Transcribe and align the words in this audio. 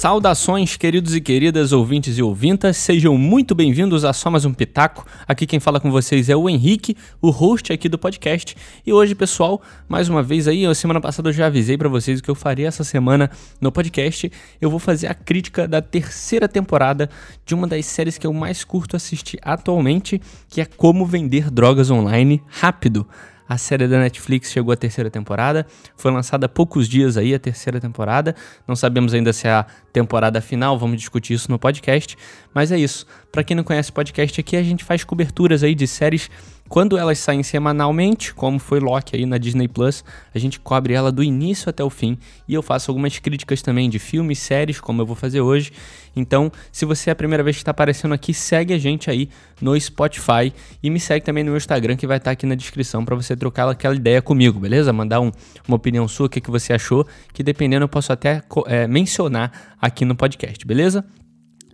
Saudações, 0.00 0.78
queridos 0.78 1.14
e 1.14 1.20
queridas 1.20 1.72
ouvintes 1.72 2.16
e 2.16 2.22
ouvintas, 2.22 2.78
sejam 2.78 3.18
muito 3.18 3.54
bem-vindos 3.54 4.02
a 4.02 4.14
Só 4.14 4.30
Mais 4.30 4.46
Um 4.46 4.54
Pitaco. 4.54 5.06
Aqui 5.28 5.46
quem 5.46 5.60
fala 5.60 5.78
com 5.78 5.90
vocês 5.90 6.30
é 6.30 6.34
o 6.34 6.48
Henrique, 6.48 6.96
o 7.20 7.28
host 7.28 7.70
aqui 7.70 7.86
do 7.86 7.98
podcast. 7.98 8.56
E 8.86 8.94
hoje, 8.94 9.14
pessoal, 9.14 9.60
mais 9.86 10.08
uma 10.08 10.22
vez 10.22 10.48
aí, 10.48 10.64
a 10.64 10.74
semana 10.74 11.02
passada 11.02 11.28
eu 11.28 11.34
já 11.34 11.48
avisei 11.48 11.76
para 11.76 11.86
vocês 11.86 12.18
o 12.18 12.22
que 12.22 12.30
eu 12.30 12.34
faria 12.34 12.66
essa 12.66 12.82
semana 12.82 13.30
no 13.60 13.70
podcast. 13.70 14.32
Eu 14.58 14.70
vou 14.70 14.78
fazer 14.78 15.06
a 15.06 15.12
crítica 15.12 15.68
da 15.68 15.82
terceira 15.82 16.48
temporada 16.48 17.10
de 17.44 17.54
uma 17.54 17.66
das 17.66 17.84
séries 17.84 18.16
que 18.16 18.26
eu 18.26 18.32
mais 18.32 18.64
curto 18.64 18.96
assistir 18.96 19.38
atualmente, 19.42 20.18
que 20.48 20.62
é 20.62 20.64
Como 20.64 21.04
Vender 21.04 21.50
Drogas 21.50 21.90
Online 21.90 22.42
Rápido. 22.46 23.06
A 23.50 23.58
série 23.58 23.88
da 23.88 23.98
Netflix 23.98 24.52
chegou 24.52 24.72
à 24.72 24.76
terceira 24.76 25.10
temporada, 25.10 25.66
foi 25.96 26.12
lançada 26.12 26.46
há 26.46 26.48
poucos 26.48 26.88
dias 26.88 27.16
aí 27.16 27.34
a 27.34 27.38
terceira 27.38 27.80
temporada. 27.80 28.36
Não 28.64 28.76
sabemos 28.76 29.12
ainda 29.12 29.32
se 29.32 29.48
é 29.48 29.50
a 29.50 29.66
temporada 29.92 30.40
final, 30.40 30.78
vamos 30.78 30.98
discutir 30.98 31.34
isso 31.34 31.50
no 31.50 31.58
podcast, 31.58 32.16
mas 32.54 32.70
é 32.70 32.78
isso. 32.78 33.04
Para 33.32 33.42
quem 33.42 33.56
não 33.56 33.64
conhece 33.64 33.90
o 33.90 33.92
podcast 33.92 34.40
aqui, 34.40 34.54
a 34.54 34.62
gente 34.62 34.84
faz 34.84 35.02
coberturas 35.02 35.64
aí 35.64 35.74
de 35.74 35.88
séries 35.88 36.30
quando 36.70 36.96
elas 36.96 37.18
saem 37.18 37.42
semanalmente, 37.42 38.32
como 38.32 38.60
foi 38.60 38.78
Loki 38.78 39.16
aí 39.16 39.26
na 39.26 39.38
Disney 39.38 39.66
Plus, 39.66 40.04
a 40.32 40.38
gente 40.38 40.60
cobre 40.60 40.94
ela 40.94 41.10
do 41.10 41.20
início 41.20 41.68
até 41.68 41.82
o 41.82 41.90
fim 41.90 42.16
e 42.46 42.54
eu 42.54 42.62
faço 42.62 42.92
algumas 42.92 43.18
críticas 43.18 43.60
também 43.60 43.90
de 43.90 43.98
filmes, 43.98 44.38
séries, 44.38 44.78
como 44.78 45.02
eu 45.02 45.06
vou 45.06 45.16
fazer 45.16 45.40
hoje. 45.40 45.72
Então, 46.14 46.50
se 46.70 46.84
você 46.84 47.10
é 47.10 47.12
a 47.12 47.16
primeira 47.16 47.42
vez 47.42 47.56
que 47.56 47.62
está 47.62 47.72
aparecendo 47.72 48.14
aqui, 48.14 48.32
segue 48.32 48.72
a 48.72 48.78
gente 48.78 49.10
aí 49.10 49.28
no 49.60 49.78
Spotify 49.80 50.52
e 50.80 50.88
me 50.90 51.00
segue 51.00 51.26
também 51.26 51.42
no 51.42 51.50
meu 51.50 51.58
Instagram 51.58 51.96
que 51.96 52.06
vai 52.06 52.18
estar 52.18 52.26
tá 52.26 52.30
aqui 52.34 52.46
na 52.46 52.54
descrição 52.54 53.04
para 53.04 53.16
você 53.16 53.36
trocar 53.36 53.68
aquela 53.68 53.96
ideia 53.96 54.22
comigo, 54.22 54.60
beleza? 54.60 54.92
Mandar 54.92 55.18
um, 55.18 55.32
uma 55.66 55.76
opinião 55.76 56.06
sua, 56.06 56.26
o 56.26 56.28
que, 56.28 56.40
que 56.40 56.52
você 56.52 56.72
achou, 56.72 57.04
que 57.34 57.42
dependendo 57.42 57.82
eu 57.82 57.88
posso 57.88 58.12
até 58.12 58.44
é, 58.66 58.86
mencionar 58.86 59.74
aqui 59.82 60.04
no 60.04 60.14
podcast, 60.14 60.64
beleza? 60.64 61.04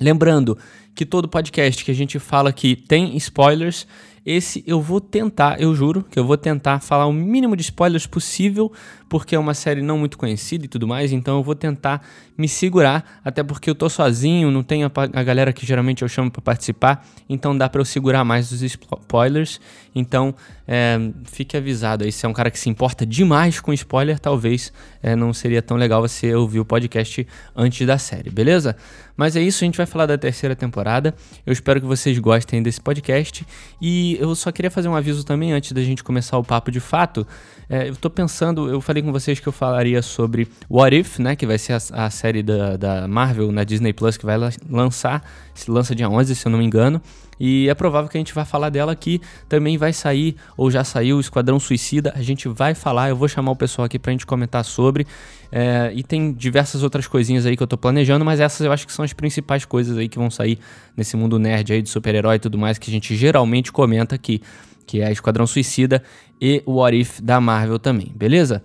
Lembrando 0.01 0.57
que 0.95 1.05
todo 1.05 1.29
podcast 1.29 1.85
que 1.85 1.91
a 1.91 1.95
gente 1.95 2.19
fala 2.19 2.49
aqui 2.49 2.75
tem 2.75 3.15
spoilers 3.19 3.87
esse 4.27 4.65
eu 4.67 4.81
vou 4.81 5.01
tentar, 5.01 5.61
eu 5.61 5.73
juro 5.73 6.03
que 6.03 6.19
eu 6.19 6.25
vou 6.25 6.37
tentar 6.37 6.81
falar 6.81 7.07
o 7.07 7.13
mínimo 7.13 7.57
de 7.57 7.63
spoilers 7.63 8.07
possível, 8.07 8.73
porque 9.09 9.35
é 9.35 9.39
uma 9.39 9.55
série 9.55 9.83
não 9.83 9.99
muito 9.99 10.19
conhecida 10.19 10.65
e 10.65 10.69
tudo 10.69 10.87
mais, 10.87 11.13
então 11.13 11.37
eu 11.37 11.43
vou 11.43 11.55
tentar 11.55 12.07
me 12.37 12.49
segurar, 12.49 13.21
até 13.25 13.43
porque 13.43 13.71
eu 13.71 13.75
tô 13.75 13.89
sozinho, 13.89 14.51
não 14.51 14.63
tenho 14.63 14.87
a, 14.87 15.21
a 15.21 15.23
galera 15.23 15.53
que 15.53 15.65
geralmente 15.65 16.03
eu 16.03 16.09
chamo 16.09 16.31
para 16.31 16.43
participar, 16.43 17.07
então 17.29 17.57
dá 17.57 17.69
para 17.69 17.81
eu 17.81 17.85
segurar 17.85 18.25
mais 18.25 18.53
os 18.53 18.63
spoilers. 18.63 19.61
Então, 19.95 20.35
é, 20.69 20.99
fique 21.25 21.57
avisado 21.57 22.05
aí, 22.05 22.13
se 22.13 22.27
é 22.27 22.29
um 22.29 22.33
cara 22.33 22.51
que 22.51 22.59
se 22.59 22.69
importa 22.69 23.07
demais 23.07 23.61
com 23.61 23.73
spoiler, 23.73 24.19
talvez 24.19 24.73
é, 25.03 25.17
não 25.17 25.33
seria 25.33 25.63
tão 25.63 25.77
legal 25.77 26.03
você 26.03 26.35
ouvir 26.35 26.61
o 26.61 26.65
podcast 26.65 27.27
antes 27.55 27.87
da 27.87 27.97
série, 27.97 28.29
beleza? 28.29 28.77
Mas 29.17 29.35
é 29.35 29.41
isso, 29.41 29.65
a 29.65 29.67
gente 29.67 29.79
vai 29.79 29.87
falar 29.87 30.05
da 30.07 30.19
terceira 30.19 30.55
temporada. 30.55 31.15
Eu 31.47 31.53
espero 31.53 31.81
que 31.81 31.87
vocês 31.87 32.19
gostem 32.19 32.63
desse 32.63 32.81
podcast 32.81 33.47
e 33.81 34.19
eu 34.21 34.35
só 34.35 34.53
queria 34.53 34.71
fazer 34.71 34.89
um 34.89 34.95
aviso 34.95 35.25
também 35.25 35.53
antes 35.53 35.73
da 35.73 35.81
gente 35.81 36.05
começar 36.05 36.37
o 36.37 36.45
papo 36.45 36.71
de 36.71 36.81
fato. 36.81 37.27
É, 37.69 37.89
eu 37.89 37.97
tô 37.97 38.11
pensando, 38.11 38.69
eu 38.69 38.81
falei 38.81 38.96
com 39.03 39.13
vocês 39.13 39.41
que 39.41 39.47
eu 39.47 39.53
falaria 39.53 40.03
sobre 40.03 40.49
What 40.69 40.97
If, 40.97 41.19
né? 41.19 41.37
Que 41.37 41.47
vai 41.47 41.59
ser 41.59 41.75
a, 41.75 42.07
a 42.07 42.11
série 42.11 42.43
da, 42.43 42.77
da, 42.77 43.09
Marvel 43.09 43.51
na 43.53 43.65
Disney 43.65 43.93
Plus 43.93 44.17
que 44.17 44.27
vai 44.27 44.37
lançar, 44.69 45.23
se 45.55 45.71
lança 45.71 45.95
dia 45.95 46.09
11, 46.09 46.35
se 46.35 46.47
eu 46.47 46.51
não 46.51 46.59
me 46.59 46.65
engano. 46.65 47.01
E 47.39 47.69
é 47.69 47.75
provável 47.75 48.09
que 48.09 48.17
a 48.17 48.21
gente 48.21 48.35
vai 48.35 48.45
falar 48.45 48.71
dela 48.71 48.93
aqui. 48.93 49.21
Também 49.49 49.77
vai 49.77 49.93
sair, 49.93 50.37
ou 50.57 50.71
já 50.71 50.83
saiu, 50.85 51.19
o 51.19 51.21
Esquadrão 51.21 51.61
Suicida. 51.61 52.13
A 52.17 52.23
gente 52.23 52.49
vai 52.49 52.75
falar, 52.75 53.11
eu 53.11 53.17
vou 53.17 53.29
chamar 53.29 53.53
o 53.53 53.57
pessoal 53.57 53.85
aqui 53.85 53.99
pra 53.99 54.11
gente 54.13 54.27
comentar 54.27 54.65
sobre. 54.65 55.07
É, 55.53 55.93
e 55.95 56.03
tem 56.03 56.33
diversas 56.33 56.83
outras 56.83 57.07
coisinhas 57.07 57.47
aí 57.47 57.57
que 57.57 57.63
eu 57.63 57.67
tô 57.67 57.77
planejando, 57.77 58.25
mas 58.25 58.41
essas 58.41 58.65
eu 58.65 58.73
acho 58.73 58.87
que 58.87 58.93
são 58.93 59.05
as 59.05 59.13
principais 59.13 59.65
coisas 59.65 59.97
aí 59.97 60.09
que 60.09 60.19
vão 60.19 60.31
sair 60.31 60.59
nesse 60.97 61.17
mundo 61.17 61.39
nerd 61.39 61.73
aí 61.73 61.83
de 61.83 61.89
super-herói 61.89 62.37
e 62.37 62.39
tudo 62.39 62.59
mais 62.59 62.79
que 62.79 62.91
a 62.91 62.93
gente 62.93 63.15
geralmente 63.15 63.71
comenta 63.71 64.15
aqui. 64.15 64.41
Que 64.87 65.03
é 65.03 65.11
Esquadrão 65.11 65.47
Suicida 65.47 66.03
e 66.41 66.63
o 66.65 66.75
What 66.75 66.97
If 66.97 67.21
da 67.21 67.41
Marvel 67.41 67.79
também, 67.79 68.13
beleza? 68.15 68.63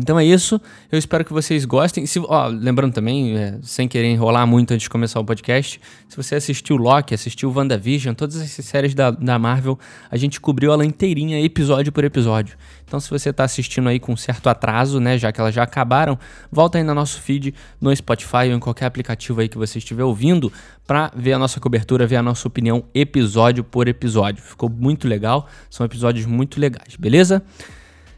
Então 0.00 0.18
é 0.18 0.24
isso, 0.24 0.58
eu 0.90 0.98
espero 0.98 1.22
que 1.22 1.32
vocês 1.32 1.66
gostem. 1.66 2.06
Se, 2.06 2.18
ó, 2.20 2.46
lembrando 2.46 2.94
também, 2.94 3.36
é, 3.36 3.58
sem 3.62 3.86
querer 3.86 4.08
enrolar 4.08 4.46
muito 4.46 4.72
antes 4.72 4.84
de 4.84 4.90
começar 4.90 5.20
o 5.20 5.24
podcast, 5.24 5.78
se 6.08 6.16
você 6.16 6.36
assistiu 6.36 6.76
Loki, 6.76 7.12
assistiu 7.12 7.52
WandaVision, 7.54 8.14
todas 8.14 8.40
essas 8.40 8.64
séries 8.64 8.94
da, 8.94 9.10
da 9.10 9.38
Marvel, 9.38 9.78
a 10.10 10.16
gente 10.16 10.40
cobriu 10.40 10.72
ela 10.72 10.86
inteirinha, 10.86 11.38
episódio 11.44 11.92
por 11.92 12.02
episódio. 12.02 12.56
Então 12.86 12.98
se 12.98 13.10
você 13.10 13.28
está 13.28 13.44
assistindo 13.44 13.90
aí 13.90 14.00
com 14.00 14.16
certo 14.16 14.48
atraso, 14.48 14.98
né, 14.98 15.18
já 15.18 15.30
que 15.30 15.38
elas 15.38 15.54
já 15.54 15.64
acabaram, 15.64 16.18
volta 16.50 16.78
aí 16.78 16.84
no 16.84 16.94
nosso 16.94 17.20
feed, 17.20 17.54
no 17.78 17.94
Spotify 17.94 18.48
ou 18.48 18.54
em 18.54 18.58
qualquer 18.58 18.86
aplicativo 18.86 19.42
aí 19.42 19.50
que 19.50 19.58
você 19.58 19.78
estiver 19.78 20.02
ouvindo, 20.02 20.50
para 20.86 21.12
ver 21.14 21.34
a 21.34 21.38
nossa 21.38 21.60
cobertura, 21.60 22.06
ver 22.06 22.16
a 22.16 22.22
nossa 22.22 22.48
opinião 22.48 22.84
episódio 22.94 23.62
por 23.62 23.86
episódio. 23.86 24.42
Ficou 24.42 24.70
muito 24.70 25.06
legal, 25.06 25.46
são 25.68 25.84
episódios 25.84 26.24
muito 26.24 26.58
legais, 26.58 26.96
beleza? 26.98 27.44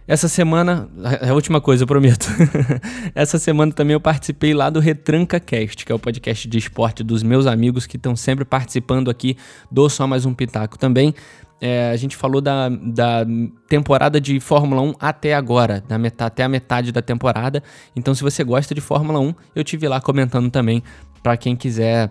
Essa 0.07 0.29
semana, 0.29 0.89
é 1.21 1.29
a 1.29 1.35
última 1.35 1.61
coisa, 1.61 1.85
eu 1.85 1.87
prometo. 1.87 2.27
Essa 3.15 3.39
semana 3.39 3.73
também 3.73 3.95
eu 3.95 4.01
participei 4.01 4.53
lá 4.53 4.69
do 4.69 4.81
Retranca 4.81 5.39
Cast, 5.39 5.85
que 5.85 5.93
é 5.93 5.95
o 5.95 5.99
podcast 5.99 6.49
de 6.49 6.59
esporte 6.59 7.05
dos 7.05 7.23
meus 7.23 7.47
amigos 7.47 7.87
que 7.87 7.97
estão 7.97 8.17
sempre 8.17 8.45
participando 8.45 9.11
aqui 9.11 9.37
do 9.71 9.89
Só 9.89 10.07
Mais 10.07 10.27
Um 10.27 10.35
Pitaco 10.35 10.77
também. 10.77 11.15
É, 11.61 11.91
a 11.93 11.97
gente 11.97 12.17
falou 12.17 12.41
da, 12.41 12.69
da 12.69 13.25
temporada 13.69 14.21
de 14.21 14.41
Fórmula 14.41 14.83
1 14.83 14.95
até 14.99 15.35
agora, 15.35 15.81
da 15.87 15.97
metade, 15.97 16.27
até 16.27 16.43
a 16.43 16.49
metade 16.49 16.91
da 16.91 17.01
temporada. 17.01 17.63
Então, 17.95 18.13
se 18.13 18.23
você 18.25 18.43
gosta 18.43 18.75
de 18.75 18.81
Fórmula 18.81 19.21
1, 19.21 19.33
eu 19.55 19.63
tive 19.63 19.87
lá 19.87 20.01
comentando 20.01 20.51
também 20.51 20.83
para 21.23 21.37
quem 21.37 21.55
quiser 21.55 22.11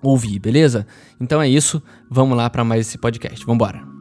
ouvir, 0.00 0.38
beleza? 0.38 0.86
Então 1.20 1.42
é 1.42 1.48
isso, 1.48 1.82
vamos 2.08 2.36
lá 2.36 2.48
para 2.48 2.62
mais 2.62 2.86
esse 2.86 2.98
podcast. 2.98 3.44
Vamos 3.44 3.56
embora. 3.56 3.95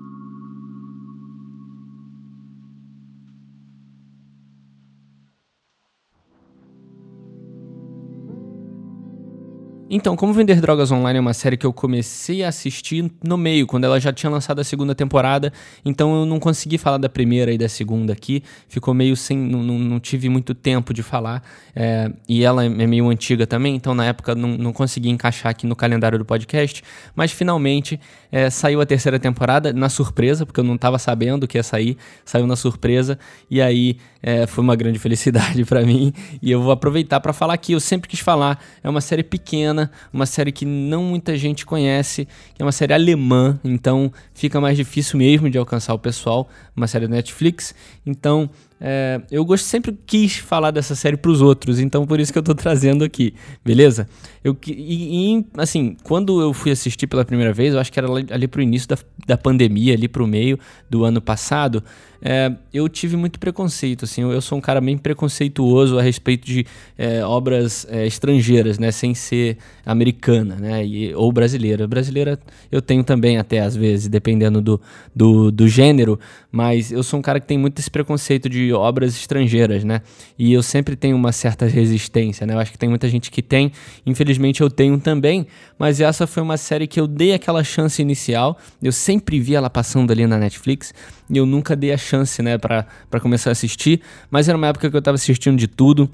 Então, 9.98 10.14
Como 10.14 10.34
Vender 10.34 10.60
Drogas 10.60 10.92
Online 10.92 11.20
é 11.20 11.22
uma 11.22 11.34
série 11.34 11.56
que 11.56 11.66
eu 11.66 11.72
comecei 11.72 12.44
a 12.44 12.50
assistir 12.50 13.10
no 13.24 13.38
meio, 13.38 13.66
quando 13.66 13.86
ela 13.86 13.98
já 13.98 14.12
tinha 14.12 14.30
lançado 14.30 14.60
a 14.60 14.64
segunda 14.66 14.94
temporada, 14.94 15.54
então 15.86 16.14
eu 16.14 16.26
não 16.26 16.38
consegui 16.38 16.78
falar 16.78 16.98
da 16.98 17.08
primeira 17.08 17.54
e 17.54 17.58
da 17.58 17.70
segunda 17.70 18.12
aqui, 18.12 18.44
ficou 18.68 18.94
meio 18.94 19.16
sem. 19.16 19.38
não, 19.38 19.64
não 19.64 19.98
tive 19.98 20.28
muito 20.28 20.54
tempo 20.54 20.94
de 20.94 21.02
falar, 21.02 21.42
é, 21.74 22.12
e 22.28 22.44
ela 22.44 22.66
é 22.66 22.70
meio 22.70 23.08
antiga 23.08 23.48
também, 23.48 23.74
então 23.74 23.96
na 23.96 24.04
época 24.04 24.36
não, 24.36 24.50
não 24.58 24.74
consegui 24.74 25.10
encaixar 25.10 25.52
aqui 25.52 25.66
no 25.66 25.78
calendário 25.78 26.20
do 26.20 26.26
podcast, 26.26 26.84
mas 27.16 27.32
finalmente 27.32 27.98
é, 28.30 28.50
saiu 28.50 28.82
a 28.82 28.86
terceira 28.86 29.18
temporada, 29.18 29.72
na 29.72 29.88
surpresa, 29.88 30.46
porque 30.46 30.60
eu 30.60 30.66
não 30.66 30.76
estava 30.76 31.00
sabendo 31.00 31.48
que 31.48 31.58
ia 31.58 31.64
sair, 31.64 31.98
saiu 32.26 32.46
na 32.46 32.58
surpresa, 32.58 33.18
e 33.50 33.62
aí 33.62 33.96
é, 34.22 34.46
foi 34.46 34.62
uma 34.62 34.76
grande 34.76 35.00
felicidade 35.00 35.64
para 35.64 35.84
mim, 35.84 36.12
e 36.42 36.52
eu 36.52 36.62
vou 36.62 36.74
aproveitar 36.74 37.22
para 37.22 37.32
falar 37.32 37.54
aqui, 37.54 37.72
eu 37.72 37.80
sempre 37.80 38.10
quis 38.10 38.20
falar, 38.20 38.60
é 38.84 38.90
uma 38.90 39.00
série 39.00 39.24
pequena 39.24 39.85
uma 40.12 40.26
série 40.26 40.52
que 40.52 40.66
não 40.66 41.04
muita 41.04 41.38
gente 41.38 41.66
conhece, 41.66 42.28
é 42.58 42.64
uma 42.64 42.72
série 42.72 42.94
alemã, 42.94 43.60
então 43.64 44.12
fica 44.34 44.60
mais 44.62 44.78
difícil 44.78 45.18
mesmo 45.18 45.50
de 45.50 45.58
alcançar 45.58 45.94
o 45.94 46.00
pessoal, 46.00 46.50
uma 46.76 46.88
série 46.88 47.08
da 47.08 47.16
Netflix. 47.16 47.74
Então, 48.06 48.50
é, 48.80 49.22
eu 49.32 49.46
gosto, 49.46 49.64
sempre 49.64 49.98
quis 50.06 50.36
falar 50.36 50.72
dessa 50.72 50.96
série 50.96 51.16
para 51.16 51.32
os 51.32 51.42
outros, 51.42 51.80
então 51.80 52.06
por 52.06 52.20
isso 52.20 52.32
que 52.32 52.38
eu 52.38 52.42
estou 52.42 52.56
trazendo 52.56 53.04
aqui, 53.04 53.34
beleza? 53.64 54.08
Eu, 54.44 54.56
e, 54.68 55.36
e, 55.38 55.46
assim, 55.58 55.96
quando 56.04 56.42
eu 56.42 56.54
fui 56.54 56.72
assistir 56.72 57.08
pela 57.08 57.24
primeira 57.24 57.54
vez, 57.54 57.74
eu 57.74 57.80
acho 57.80 57.92
que 57.92 58.00
era 58.00 58.12
ali, 58.12 58.26
ali 58.30 58.48
pro 58.48 58.62
início 58.62 58.90
da, 58.90 58.98
da 59.28 59.38
pandemia, 59.38 59.94
ali 59.94 60.08
pro 60.08 60.28
meio 60.28 60.60
do 60.90 61.06
ano 61.06 61.22
passado, 61.22 61.84
é, 62.22 62.52
eu 62.74 62.90
tive 62.90 63.16
muito 63.16 63.40
preconceito, 63.40 64.06
assim, 64.06 64.22
eu, 64.22 64.32
eu, 64.32 64.42
sou 64.42 64.58
um 64.58 64.62
cara 64.62 64.82
bem 64.82 64.98
preconceituoso 64.98 66.00
a 66.00 66.02
respeito 66.02 66.46
de 66.46 66.66
é, 66.98 67.24
obras 67.24 67.86
é, 67.90 68.06
estrangeiras, 68.08 68.80
né, 68.80 68.92
sem 68.92 69.14
ser 69.14 69.58
americana, 69.86 70.56
né, 70.56 70.86
e, 70.86 71.14
ou 71.14 71.32
brasileira. 71.32 71.88
Brasileira 71.88 72.40
eu 72.72 72.82
tenho 72.82 73.04
também 73.04 73.38
até 73.38 73.60
às 73.60 73.76
vezes, 73.76 74.08
dependendo 74.08 74.60
do, 74.60 74.82
do, 75.16 75.52
do 75.52 75.68
gênero, 75.68 76.20
mas 76.52 76.92
eu 76.92 77.04
sou 77.04 77.20
um 77.20 77.22
cara 77.22 77.40
que 77.40 77.46
tem 77.46 77.58
muito 77.58 77.80
esse 77.80 77.92
preconceito 77.92 78.50
de 78.50 78.65
obras 78.74 79.16
estrangeiras, 79.16 79.84
né, 79.84 80.02
e 80.38 80.54
eu 80.54 80.64
sempre 80.64 80.96
tenho 80.96 81.16
uma 81.16 81.32
certa 81.32 81.66
resistência, 81.66 82.46
né, 82.46 82.54
eu 82.54 82.60
acho 82.60 82.72
que 82.72 82.78
tem 82.78 82.90
muita 82.90 83.08
gente 83.08 83.32
que 83.32 83.42
tem, 83.42 83.72
infelizmente 84.06 84.62
eu 84.62 84.70
tenho 84.70 85.00
também, 85.00 85.48
mas 85.78 86.00
essa 86.02 86.26
foi 86.26 86.44
uma 86.44 86.58
série 86.58 86.88
que 86.88 87.00
eu 87.00 87.08
dei 87.08 87.34
aquela 87.34 87.64
chance 87.64 88.02
inicial, 88.02 88.58
eu 88.82 88.92
sempre 88.92 89.40
vi 89.40 89.56
ela 89.56 89.70
passando 89.70 90.12
ali 90.12 90.26
na 90.28 90.38
Netflix, 90.38 90.94
e 91.30 91.38
eu 91.38 91.46
nunca 91.46 91.76
dei 91.76 91.92
a 91.92 91.98
chance, 91.98 92.42
né, 92.42 92.58
para 92.58 92.86
começar 93.22 93.50
a 93.50 93.54
assistir, 93.54 94.02
mas 94.30 94.48
era 94.48 94.58
uma 94.58 94.68
época 94.68 94.90
que 94.90 94.96
eu 94.96 95.02
tava 95.02 95.16
assistindo 95.16 95.58
de 95.58 95.68
tudo, 95.68 96.10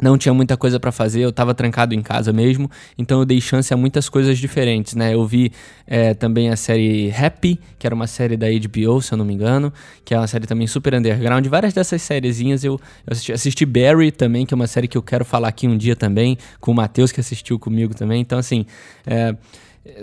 não 0.00 0.18
tinha 0.18 0.34
muita 0.34 0.56
coisa 0.56 0.80
para 0.80 0.90
fazer, 0.90 1.20
eu 1.20 1.32
tava 1.32 1.54
trancado 1.54 1.94
em 1.94 2.02
casa 2.02 2.32
mesmo, 2.32 2.70
então 2.98 3.20
eu 3.20 3.24
dei 3.24 3.40
chance 3.40 3.72
a 3.72 3.76
muitas 3.76 4.08
coisas 4.08 4.38
diferentes, 4.38 4.94
né? 4.94 5.14
Eu 5.14 5.24
vi 5.26 5.52
é, 5.86 6.14
também 6.14 6.50
a 6.50 6.56
série 6.56 7.12
Happy, 7.12 7.60
que 7.78 7.86
era 7.86 7.94
uma 7.94 8.06
série 8.06 8.36
da 8.36 8.46
HBO, 8.48 9.00
se 9.00 9.12
eu 9.12 9.18
não 9.18 9.24
me 9.24 9.34
engano, 9.34 9.72
que 10.04 10.14
é 10.14 10.18
uma 10.18 10.26
série 10.26 10.46
também 10.46 10.66
super 10.66 10.94
underground. 10.94 11.46
Várias 11.46 11.72
dessas 11.72 12.02
sériezinhas 12.02 12.64
eu, 12.64 12.80
eu 13.06 13.12
assisti, 13.12 13.32
assisti 13.32 13.66
Barry 13.66 14.10
também, 14.10 14.44
que 14.44 14.52
é 14.52 14.56
uma 14.56 14.66
série 14.66 14.88
que 14.88 14.98
eu 14.98 15.02
quero 15.02 15.24
falar 15.24 15.48
aqui 15.48 15.68
um 15.68 15.76
dia 15.76 15.94
também, 15.94 16.36
com 16.60 16.72
o 16.72 16.74
Matheus 16.74 17.12
que 17.12 17.20
assistiu 17.20 17.58
comigo 17.58 17.94
também. 17.94 18.20
Então, 18.20 18.38
assim, 18.38 18.66
é, 19.06 19.36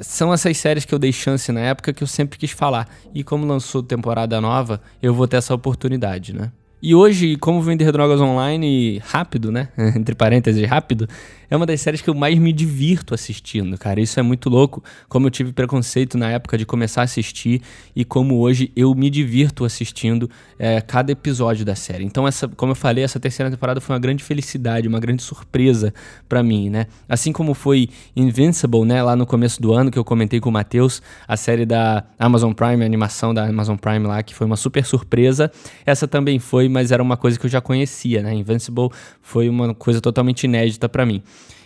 são 0.01 0.33
essas 0.33 0.57
séries 0.57 0.85
que 0.85 0.94
eu 0.94 0.99
dei 0.99 1.11
chance 1.11 1.51
na 1.51 1.61
época 1.61 1.91
que 1.91 2.03
eu 2.03 2.07
sempre 2.07 2.37
quis 2.37 2.51
falar. 2.51 2.87
E 3.13 3.23
como 3.23 3.45
lançou 3.45 3.81
temporada 3.81 4.39
nova, 4.39 4.81
eu 5.01 5.13
vou 5.13 5.27
ter 5.27 5.37
essa 5.37 5.53
oportunidade, 5.53 6.33
né? 6.33 6.51
E 6.81 6.95
hoje, 6.95 7.36
como 7.36 7.62
vender 7.62 7.92
drogas 7.92 8.19
online 8.19 8.98
rápido, 9.06 9.51
né? 9.51 9.69
Entre 9.95 10.16
parênteses, 10.16 10.68
rápido, 10.68 11.07
é 11.51 11.56
uma 11.57 11.66
das 11.66 11.81
séries 11.81 12.00
que 12.00 12.10
eu 12.10 12.16
mais 12.16 12.39
me 12.39 12.54
divirto 12.54 13.13
assistindo, 13.13 13.78
cara. 13.78 14.00
Isso 14.00 14.18
é 14.18 14.24
muito 14.24 14.50
louco. 14.50 14.81
Como 15.10 15.28
eu 15.28 15.30
tive 15.30 15.51
preconceito 15.51 16.18
na 16.18 16.31
época 16.31 16.57
de 16.57 16.66
começar 16.66 17.01
a 17.01 17.04
assistir 17.04 17.62
e 17.94 18.06
como 18.06 18.39
hoje 18.39 18.72
eu 18.74 18.95
me 18.95 19.10
divirto 19.10 19.66
assistindo 19.66 20.30
é, 20.57 20.80
cada 20.80 21.12
episódio 21.12 21.66
da 21.66 21.75
série. 21.75 22.06
Então, 22.06 22.25
essa, 22.25 22.48
como 22.48 22.72
eu 22.72 22.75
falei, 22.75 23.04
essa 23.04 23.19
terceira 23.19 23.51
temporada 23.51 23.81
foi 23.81 23.94
uma 23.94 24.00
grande 24.00 24.24
felicidade, 24.24 24.88
uma 24.88 25.00
grande 25.00 25.22
surpresa 25.22 25.94
para 26.30 26.42
mim, 26.42 26.69
né? 26.69 26.88
Assim 27.07 27.33
como 27.33 27.54
foi 27.54 27.89
Invincible, 28.16 28.86
né? 28.86 29.04
Lá 29.04 29.16
no 29.18 29.25
começo 29.25 29.62
do 29.62 29.74
ano 29.74 29.92
que 29.92 30.00
eu 30.00 30.06
comentei 30.06 30.39
com 30.39 30.48
o 30.48 30.54
Matheus, 30.54 31.01
a 31.28 31.36
série 31.36 31.66
da 31.66 32.06
Amazon 32.18 32.54
Prime, 32.54 32.81
a 32.81 32.86
animação 32.86 33.33
da 33.33 33.45
Amazon 33.45 33.75
Prime 33.75 34.07
lá, 34.07 34.24
que 34.24 34.33
foi 34.33 34.48
uma 34.48 34.56
super 34.56 34.86
surpresa. 34.86 35.51
Essa 35.86 36.07
também 36.07 36.39
foi, 36.39 36.69
mas 36.71 36.91
era 36.91 37.03
uma 37.03 37.18
coisa 37.18 37.38
que 37.38 37.45
eu 37.45 37.50
já 37.50 37.62
conhecia, 37.62 38.23
né? 38.23 38.33
Invincible 38.33 38.89
foi 39.21 39.50
uma 39.50 39.75
coisa 39.75 40.01
totalmente 40.01 40.45
inédita 40.45 40.89
para 40.89 41.06
mim. 41.06 41.21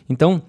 Então, 0.10 0.42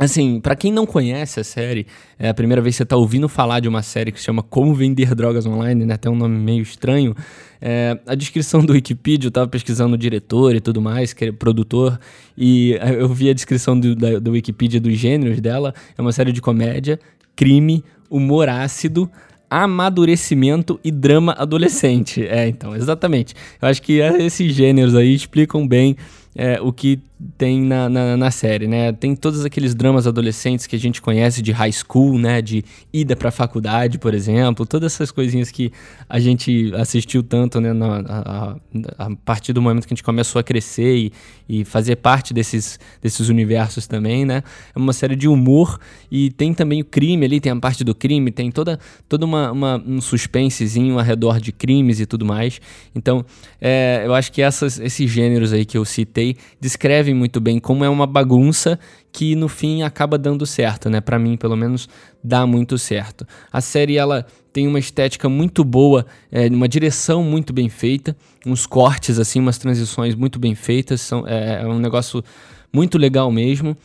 Assim, 0.00 0.40
para 0.40 0.56
quem 0.56 0.72
não 0.72 0.86
conhece 0.86 1.40
a 1.40 1.44
série, 1.44 1.86
é 2.18 2.30
a 2.30 2.32
primeira 2.32 2.62
vez 2.62 2.74
que 2.74 2.78
você 2.78 2.86
tá 2.86 2.96
ouvindo 2.96 3.28
falar 3.28 3.60
de 3.60 3.68
uma 3.68 3.82
série 3.82 4.10
que 4.10 4.18
se 4.18 4.24
chama 4.24 4.42
Como 4.42 4.74
Vender 4.74 5.14
Drogas 5.14 5.44
Online, 5.44 5.84
né? 5.84 5.98
Tem 5.98 6.10
um 6.10 6.16
nome 6.16 6.38
meio 6.38 6.62
estranho. 6.62 7.14
É, 7.60 8.00
a 8.06 8.14
descrição 8.14 8.64
do 8.64 8.72
Wikipedia, 8.72 9.26
eu 9.26 9.30
tava 9.30 9.46
pesquisando 9.46 9.96
o 9.96 9.98
diretor 9.98 10.56
e 10.56 10.60
tudo 10.60 10.80
mais, 10.80 11.12
que 11.12 11.26
é 11.26 11.32
produtor, 11.32 12.00
e 12.34 12.78
eu 12.96 13.10
vi 13.10 13.28
a 13.28 13.34
descrição 13.34 13.78
do, 13.78 13.94
da, 13.94 14.18
do 14.18 14.30
Wikipedia 14.30 14.80
dos 14.80 14.96
gêneros 14.96 15.38
dela. 15.38 15.74
É 15.98 16.00
uma 16.00 16.12
série 16.12 16.32
de 16.32 16.40
comédia, 16.40 16.98
crime, 17.36 17.84
humor 18.08 18.48
ácido, 18.48 19.10
amadurecimento 19.50 20.78
e 20.84 20.90
drama 20.90 21.34
adolescente. 21.36 22.24
É, 22.24 22.46
então, 22.46 22.74
exatamente. 22.76 23.34
Eu 23.60 23.68
acho 23.68 23.82
que 23.82 23.98
esses 23.98 24.54
gêneros 24.54 24.94
aí 24.94 25.12
explicam 25.12 25.66
bem 25.66 25.96
é, 26.34 26.60
o 26.60 26.72
que 26.72 27.00
tem 27.36 27.60
na, 27.60 27.88
na, 27.88 28.16
na, 28.16 28.30
série, 28.30 28.66
né? 28.66 28.92
Tem 28.92 29.14
todos 29.14 29.44
aqueles 29.44 29.74
dramas 29.74 30.06
adolescentes 30.06 30.66
que 30.66 30.74
a 30.74 30.78
gente 30.78 31.02
conhece 31.02 31.42
de 31.42 31.52
high 31.52 31.72
school, 31.72 32.18
né? 32.18 32.40
De 32.40 32.64
ida 32.92 33.14
pra 33.14 33.30
faculdade, 33.30 33.98
por 33.98 34.14
exemplo. 34.14 34.64
Todas 34.64 34.94
essas 34.94 35.10
coisinhas 35.10 35.50
que 35.50 35.70
a 36.08 36.18
gente 36.18 36.72
assistiu 36.74 37.22
tanto, 37.22 37.60
né? 37.60 37.72
Na, 37.74 38.00
a, 38.00 38.56
a, 38.98 39.16
partir 39.24 39.52
do 39.52 39.60
momento 39.60 39.86
que 39.86 39.92
a 39.92 39.96
gente 39.96 40.04
começou 40.04 40.40
a 40.40 40.42
crescer 40.42 40.96
e, 40.96 41.12
e 41.48 41.64
fazer 41.64 41.96
parte 41.96 42.32
desses, 42.32 42.80
desses 43.02 43.28
universos 43.28 43.86
também, 43.86 44.24
né? 44.24 44.42
É 44.74 44.78
uma 44.78 44.94
série 44.94 45.14
de 45.14 45.28
humor 45.28 45.78
e 46.10 46.30
tem 46.30 46.54
também 46.54 46.80
o 46.80 46.84
crime 46.84 47.26
ali, 47.26 47.38
tem 47.38 47.52
a 47.52 47.56
parte 47.56 47.84
do 47.84 47.94
crime, 47.94 48.30
tem 48.30 48.50
toda, 48.50 48.78
toda 49.08 49.26
uma, 49.26 49.52
uma 49.52 49.82
um 49.86 50.00
suspensezinho 50.00 50.98
ao 50.98 51.04
redor 51.04 51.38
de 51.38 51.52
crimes 51.52 52.00
e 52.00 52.06
tudo 52.06 52.24
mais. 52.24 52.60
Então, 52.94 53.24
é, 53.60 54.04
eu 54.06 54.14
acho 54.14 54.32
que 54.32 54.40
essas, 54.40 54.80
esses 54.80 55.10
gêneros 55.10 55.52
aí 55.52 55.66
que 55.66 55.76
eu 55.76 55.84
citei 55.84 56.36
descrevem 56.58 57.09
descrevem 57.10 57.14
muito 57.14 57.40
bem 57.40 57.58
como 57.58 57.84
é 57.84 57.88
uma 57.88 58.06
bagunça 58.06 58.78
que 59.12 59.34
no 59.34 59.48
fim 59.48 59.82
acaba 59.82 60.16
dando 60.16 60.46
certo, 60.46 60.88
né? 60.88 61.00
Para 61.00 61.18
mim, 61.18 61.36
pelo 61.36 61.56
menos, 61.56 61.88
dá 62.22 62.46
muito 62.46 62.78
certo. 62.78 63.26
A 63.52 63.60
série 63.60 63.96
ela 63.96 64.24
tem 64.52 64.66
uma 64.66 64.78
estética 64.78 65.28
muito 65.28 65.64
boa, 65.64 66.06
é, 66.30 66.46
uma 66.46 66.68
direção 66.68 67.22
muito 67.22 67.52
bem 67.52 67.68
feita, 67.68 68.16
uns 68.46 68.66
cortes 68.66 69.18
assim, 69.18 69.40
umas 69.40 69.58
transições 69.58 70.14
muito 70.14 70.38
bem 70.38 70.54
feitas, 70.54 71.00
são, 71.00 71.26
é, 71.26 71.62
é 71.62 71.66
um 71.66 71.78
negócio 71.78 72.22
muito 72.72 72.96
legal 72.98 73.30
mesmo 73.30 73.76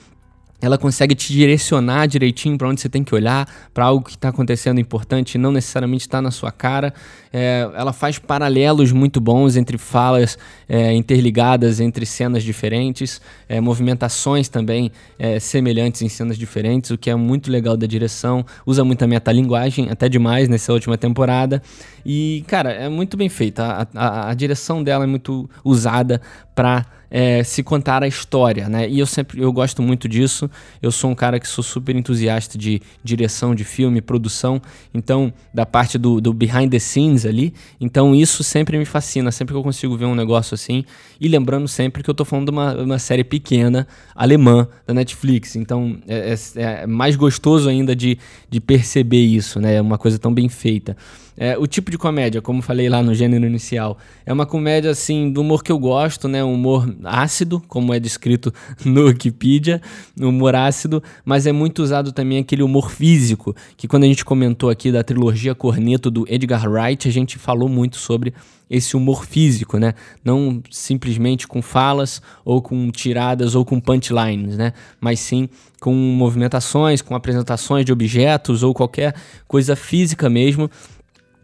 ela 0.66 0.80
consegue 0.80 1.14
te 1.14 1.32
direcionar 1.32 2.08
direitinho 2.08 2.58
para 2.58 2.68
onde 2.68 2.82
você 2.82 2.90
tem 2.90 3.04
que 3.04 3.14
olhar, 3.14 3.48
para 3.72 3.86
algo 3.86 4.04
que 4.04 4.16
está 4.16 4.30
acontecendo 4.30 4.80
importante, 4.80 5.38
não 5.38 5.52
necessariamente 5.52 6.02
está 6.02 6.20
na 6.20 6.32
sua 6.32 6.52
cara. 6.52 6.92
É, 7.32 7.70
ela 7.76 7.94
faz 7.94 8.18
paralelos 8.18 8.92
muito 8.92 9.22
bons 9.22 9.58
entre 9.58 9.78
falas 9.78 10.40
é, 10.68 10.92
interligadas 10.94 11.80
entre 11.80 12.04
cenas 12.04 12.44
diferentes, 12.44 13.22
é, 13.48 13.62
movimentações 13.62 14.50
também 14.50 14.92
é, 15.20 15.40
semelhantes 15.40 16.02
em 16.02 16.10
cenas 16.10 16.36
diferentes, 16.36 16.90
o 16.90 16.98
que 16.98 17.12
é 17.12 17.16
muito 17.16 17.52
legal 17.52 17.78
da 17.78 17.86
direção. 17.86 18.44
Usa 18.66 18.84
muita 18.84 19.06
metalinguagem, 19.06 19.90
até 19.92 20.10
demais 20.10 20.50
nessa 20.50 20.74
última 20.74 20.98
temporada. 20.98 21.62
E, 22.04 22.44
cara, 22.48 22.72
é 22.72 22.90
muito 22.90 23.16
bem 23.16 23.30
feita. 23.30 23.64
A, 23.64 23.88
a, 23.94 24.30
a 24.32 24.34
direção 24.34 24.84
dela 24.84 25.04
é 25.04 25.08
muito 25.08 25.48
usada 25.64 26.20
para 26.56 26.88
é, 27.18 27.46
se 27.46 27.64
contar 27.64 28.04
a 28.04 28.08
história, 28.10 28.68
né? 28.68 28.90
E 28.90 29.00
eu 29.00 29.06
sempre 29.06 29.42
eu 29.42 29.50
gosto 29.54 29.82
muito 29.82 30.06
disso. 30.06 30.52
Eu 30.82 30.92
sou 30.92 31.10
um 31.10 31.16
cara 31.16 31.40
que 31.40 31.48
sou 31.48 31.64
super 31.64 31.96
entusiasta 31.96 32.58
de 32.58 32.82
direção 33.02 33.56
de 33.56 33.64
filme, 33.64 34.02
produção, 34.02 34.62
então 34.94 35.32
da 35.54 35.66
parte 35.66 35.98
do, 35.98 36.20
do 36.20 36.34
behind 36.34 36.70
the 36.70 36.78
scenes 36.78 37.26
ali. 37.26 37.54
Então 37.80 38.14
isso 38.14 38.44
sempre 38.44 38.78
me 38.78 38.84
fascina, 38.84 39.32
sempre 39.32 39.54
que 39.54 39.58
eu 39.58 39.64
consigo 39.64 39.96
ver 39.96 40.04
um 40.04 40.14
negócio 40.14 40.56
assim. 40.56 40.84
E 41.18 41.30
lembrando 41.30 41.70
sempre 41.70 42.04
que 42.04 42.10
eu 42.10 42.14
tô 42.14 42.26
falando 42.26 42.48
de 42.48 42.52
uma, 42.52 42.74
uma 42.84 43.00
série 43.00 43.24
pequena 43.24 43.88
alemã 44.14 44.68
da 44.86 44.94
Netflix. 44.94 45.56
Então 45.56 45.98
é, 46.10 46.36
é, 46.58 46.62
é 46.84 46.86
mais 46.86 47.16
gostoso 47.16 47.70
ainda 47.70 47.96
de, 47.96 48.20
de 48.50 48.60
perceber 48.60 49.24
isso, 49.24 49.62
né? 49.62 49.76
É 49.76 49.82
uma 49.82 49.98
coisa 49.98 50.20
tão 50.20 50.34
bem 50.34 50.50
feita. 50.50 50.98
É, 51.38 51.58
o 51.58 51.68
tipo 51.68 51.92
de 51.92 51.98
comédia, 51.98 52.42
como 52.42 52.62
falei 52.62 52.88
lá 52.88 53.04
no 53.04 53.14
gênero 53.14 53.46
inicial, 53.46 53.98
é 54.26 54.32
uma 54.32 54.46
comédia 54.46 54.92
assim 54.92 55.30
do 55.30 55.42
humor 55.42 55.64
que 55.64 55.72
eu 55.72 55.78
gosto, 55.78 56.28
né? 56.28 56.44
Um 56.44 56.54
humor 56.54 56.96
ácido, 57.04 57.62
como 57.68 57.94
é 57.94 58.00
descrito 58.00 58.54
no 58.86 59.06
Wikipedia, 59.06 59.82
humor 60.20 60.56
ácido, 60.56 61.04
mas 61.26 61.46
é 61.46 61.52
muito 61.52 61.84
usado 61.84 62.12
também 62.12 62.40
aquele 62.40 62.64
humor 62.64 62.90
físico, 62.90 63.56
que 63.76 63.88
quando 63.88 64.04
a 64.04 64.08
gente 64.08 64.24
comentou 64.24 64.70
aqui 64.70 64.92
da 64.92 65.04
trilogia 65.04 65.54
Corneto 65.54 66.10
do 66.10 66.26
Edgar 66.30 66.70
Wright, 66.70 67.08
a 67.08 67.12
gente 67.12 67.38
falou 67.38 67.68
muito 67.68 67.98
sobre 67.98 68.34
esse 68.70 68.98
humor 68.98 69.26
físico, 69.26 69.78
né? 69.78 69.94
Não 70.24 70.62
simplesmente 70.72 71.48
com 71.48 71.62
falas 71.62 72.22
ou 72.44 72.62
com 72.62 72.90
tiradas 72.90 73.56
ou 73.56 73.64
com 73.64 73.80
punchlines, 73.80 74.58
né? 74.58 74.74
Mas 75.00 75.20
sim 75.20 75.48
com 75.80 75.94
movimentações, 75.94 77.02
com 77.02 77.14
apresentações 77.14 77.86
de 77.86 77.94
objetos 77.94 78.64
ou 78.64 78.74
qualquer 78.74 79.14
coisa 79.48 79.76
física 79.76 80.30
mesmo 80.30 80.70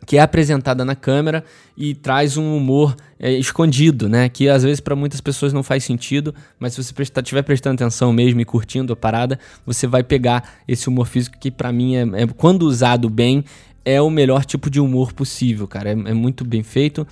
que 0.06 0.18
é 0.18 0.22
apresentada 0.22 0.84
na 0.84 0.96
câmera 0.96 1.44
e 1.78 1.94
traz 1.94 2.38
um 2.38 2.56
humor 2.56 2.96
é, 3.20 3.32
escondido, 3.32 4.10
né? 4.10 4.28
Que 4.30 4.50
às 4.50 4.64
vezes 4.64 4.80
para 4.80 4.96
muitas 4.96 5.22
pessoas 5.22 5.54
não 5.54 5.64
faz 5.64 5.84
sentido, 5.84 6.34
mas 6.60 6.74
se 6.74 6.84
você 6.84 6.94
estiver 7.18 7.44
prestando 7.44 7.76
atenção 7.76 8.12
mesmo 8.12 8.42
e 8.42 8.46
curtindo 8.46 8.94
a 8.94 8.96
parada, 8.96 9.40
você 9.66 9.86
vai 9.86 10.04
pegar 10.04 10.62
esse 10.68 10.90
humor 10.90 11.08
físico 11.08 11.38
que 11.40 11.52
para 11.52 11.72
mim 11.72 11.96
é, 11.96 12.24
é, 12.24 12.28
quando 12.28 12.64
usado 12.64 13.10
bem, 13.10 13.44
é 13.84 14.02
o 14.02 14.10
melhor 14.10 14.46
tipo 14.46 14.70
de 14.70 14.80
humor 14.80 15.12
possível, 15.14 15.68
cara. 15.68 15.90
É, 15.90 15.92
é, 15.94 16.14
muito 16.14 16.46
bem 16.46 16.64
feito. 16.64 17.06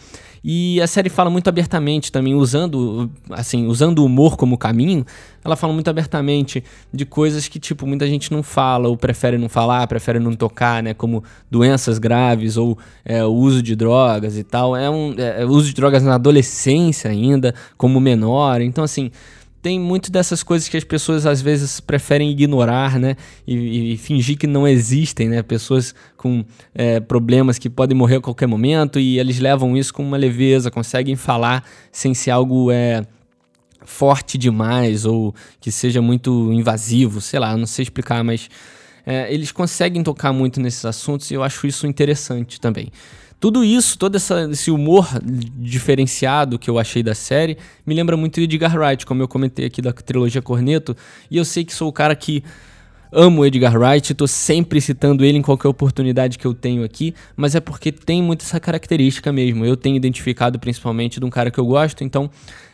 E 0.43 0.79
a 0.79 0.87
série 0.87 1.09
fala 1.09 1.29
muito 1.29 1.49
abertamente 1.49 2.11
também, 2.11 2.33
usando 2.33 3.09
assim, 3.31 3.65
usando 3.65 3.99
o 3.99 4.05
humor 4.05 4.37
como 4.37 4.57
caminho. 4.57 5.05
Ela 5.43 5.55
fala 5.55 5.73
muito 5.73 5.89
abertamente 5.89 6.63
de 6.93 7.05
coisas 7.05 7.47
que, 7.47 7.59
tipo, 7.59 7.85
muita 7.85 8.07
gente 8.07 8.31
não 8.31 8.41
fala, 8.41 8.87
ou 8.87 8.95
prefere 8.95 9.37
não 9.37 9.49
falar, 9.49 9.85
prefere 9.87 10.19
não 10.19 10.33
tocar, 10.33 10.81
né? 10.81 10.93
Como 10.93 11.23
doenças 11.51 11.97
graves 11.97 12.55
ou 12.55 12.77
é, 13.03 13.23
o 13.25 13.33
uso 13.33 13.61
de 13.61 13.75
drogas 13.75 14.37
e 14.37 14.43
tal. 14.43 14.75
É 14.75 14.89
um 14.89 15.13
é, 15.17 15.41
é 15.41 15.45
uso 15.45 15.67
de 15.67 15.73
drogas 15.73 16.03
na 16.03 16.15
adolescência 16.15 17.09
ainda, 17.09 17.53
como 17.77 17.99
menor. 17.99 18.61
Então, 18.61 18.83
assim 18.83 19.11
tem 19.61 19.79
muito 19.79 20.11
dessas 20.11 20.41
coisas 20.41 20.69
que 20.69 20.77
as 20.77 20.83
pessoas 20.83 21.25
às 21.25 21.41
vezes 21.41 21.79
preferem 21.79 22.31
ignorar, 22.31 22.97
né? 22.97 23.15
E, 23.45 23.93
e 23.93 23.97
fingir 23.97 24.37
que 24.37 24.47
não 24.47 24.67
existem, 24.67 25.27
né? 25.27 25.41
Pessoas 25.41 25.93
com 26.15 26.45
é, 26.73 26.99
problemas 26.99 27.57
que 27.57 27.69
podem 27.69 27.97
morrer 27.97 28.17
a 28.17 28.21
qualquer 28.21 28.47
momento 28.47 28.99
e 28.99 29.19
eles 29.19 29.39
levam 29.39 29.75
isso 29.75 29.93
com 29.93 30.03
uma 30.03 30.17
leveza, 30.17 30.71
conseguem 30.71 31.15
falar 31.15 31.63
sem 31.91 32.13
ser 32.13 32.31
algo 32.31 32.71
é, 32.71 33.05
forte 33.85 34.37
demais 34.37 35.05
ou 35.05 35.33
que 35.59 35.71
seja 35.71 36.01
muito 36.01 36.51
invasivo, 36.53 37.19
sei 37.19 37.39
lá, 37.39 37.55
não 37.57 37.65
sei 37.65 37.83
explicar, 37.83 38.23
mas 38.23 38.49
é, 39.05 39.33
eles 39.33 39.51
conseguem 39.51 40.03
tocar 40.03 40.31
muito 40.31 40.61
nesses 40.61 40.85
assuntos 40.85 41.31
e 41.31 41.33
eu 41.33 41.43
acho 41.43 41.67
isso 41.67 41.85
interessante 41.85 42.61
também. 42.61 42.91
Tudo 43.39 43.63
isso, 43.63 43.97
todo 43.97 44.15
essa, 44.15 44.49
esse 44.51 44.69
humor 44.69 45.07
diferenciado 45.23 46.59
que 46.59 46.69
eu 46.69 46.77
achei 46.77 47.01
da 47.01 47.15
série, 47.15 47.57
me 47.85 47.95
lembra 47.95 48.17
muito 48.17 48.41
Edgar 48.41 48.77
Wright, 48.77 49.05
como 49.05 49.21
eu 49.23 49.27
comentei 49.27 49.65
aqui 49.65 49.81
da 49.81 49.93
trilogia 49.93 50.41
Corneto. 50.41 50.95
E 51.31 51.37
eu 51.37 51.45
sei 51.45 51.63
que 51.63 51.73
sou 51.73 51.87
o 51.87 51.93
cara 51.93 52.15
que 52.15 52.43
amo 53.11 53.45
Edgar 53.45 53.75
Wright, 53.77 54.13
tô 54.13 54.27
sempre 54.27 54.79
citando 54.81 55.23
ele 55.25 55.37
em 55.37 55.41
qualquer 55.41 55.67
oportunidade 55.67 56.37
que 56.37 56.45
eu 56.45 56.53
tenho 56.53 56.83
aqui, 56.83 57.15
mas 57.35 57.55
é 57.55 57.59
porque 57.59 57.91
tem 57.91 58.21
muito 58.21 58.43
essa 58.43 58.59
característica 58.59 59.31
mesmo. 59.31 59.65
Eu 59.65 59.77
tenho 59.77 59.95
identificado 59.95 60.59
principalmente 60.59 61.19
de 61.19 61.25
um 61.25 61.29
cara 61.29 61.49
que 61.49 61.59
eu 61.59 61.65
gosto, 61.65 62.03
então 62.03 62.29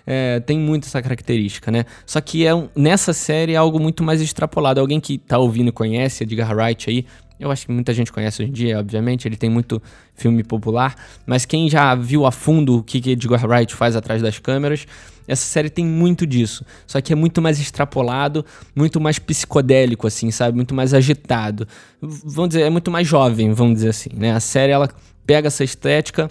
é, 0.06 0.40
tem 0.40 0.60
muito 0.60 0.88
essa 0.88 1.02
característica, 1.02 1.72
né? 1.72 1.86
Só 2.06 2.20
que 2.22 2.46
é 2.46 2.52
nessa 2.76 3.14
série 3.14 3.54
é 3.54 3.56
algo 3.56 3.80
muito 3.80 4.04
mais 4.04 4.22
extrapolado. 4.22 4.80
Alguém 4.80 5.00
que 5.00 5.18
tá 5.18 5.38
ouvindo 5.38 5.70
e 5.70 5.72
conhece 5.72 6.24
Edgar 6.24 6.56
Wright 6.56 6.90
aí, 6.90 7.06
eu 7.40 7.52
acho 7.52 7.66
que 7.66 7.72
muita 7.72 7.94
gente 7.94 8.12
conhece 8.12 8.42
hoje 8.42 8.50
em 8.52 8.54
dia, 8.54 8.80
obviamente, 8.80 9.28
ele 9.28 9.36
tem 9.36 9.50
muito 9.50 9.82
filme 10.14 10.44
popular, 10.44 10.96
mas 11.26 11.46
quem 11.46 11.70
já 11.70 11.94
viu 11.96 12.26
a 12.26 12.32
fundo 12.32 12.78
o 12.78 12.84
que 12.84 13.10
Edgar 13.10 13.46
Wright 13.46 13.74
faz 13.74 13.96
atrás 13.96 14.22
das 14.22 14.40
câmeras, 14.40 14.86
essa 15.28 15.44
série 15.44 15.70
tem 15.70 15.86
muito 15.86 16.26
disso. 16.26 16.64
Só 16.86 17.02
que 17.02 17.12
é 17.12 17.16
muito 17.16 17.42
mais 17.42 17.60
extrapolado, 17.60 18.46
muito 18.76 19.02
mais 19.02 19.20
psicodélico, 19.20 20.08
assim, 20.08 20.32
sabe? 20.32 20.56
Muito 20.56 20.74
mais 20.74 20.94
agitado. 20.94 21.68
Vamos 22.02 22.50
dizer, 22.50 22.62
é 22.62 22.70
muito 22.70 22.92
mais 22.92 23.08
jovem, 23.08 23.52
vamos 23.52 23.76
dizer 23.76 23.90
assim, 23.90 24.12
né? 24.16 24.32
A 24.34 24.40
série, 24.40 24.72
ela 24.72 24.90
pega 25.26 25.48
essa 25.48 25.64
estética 25.64 26.30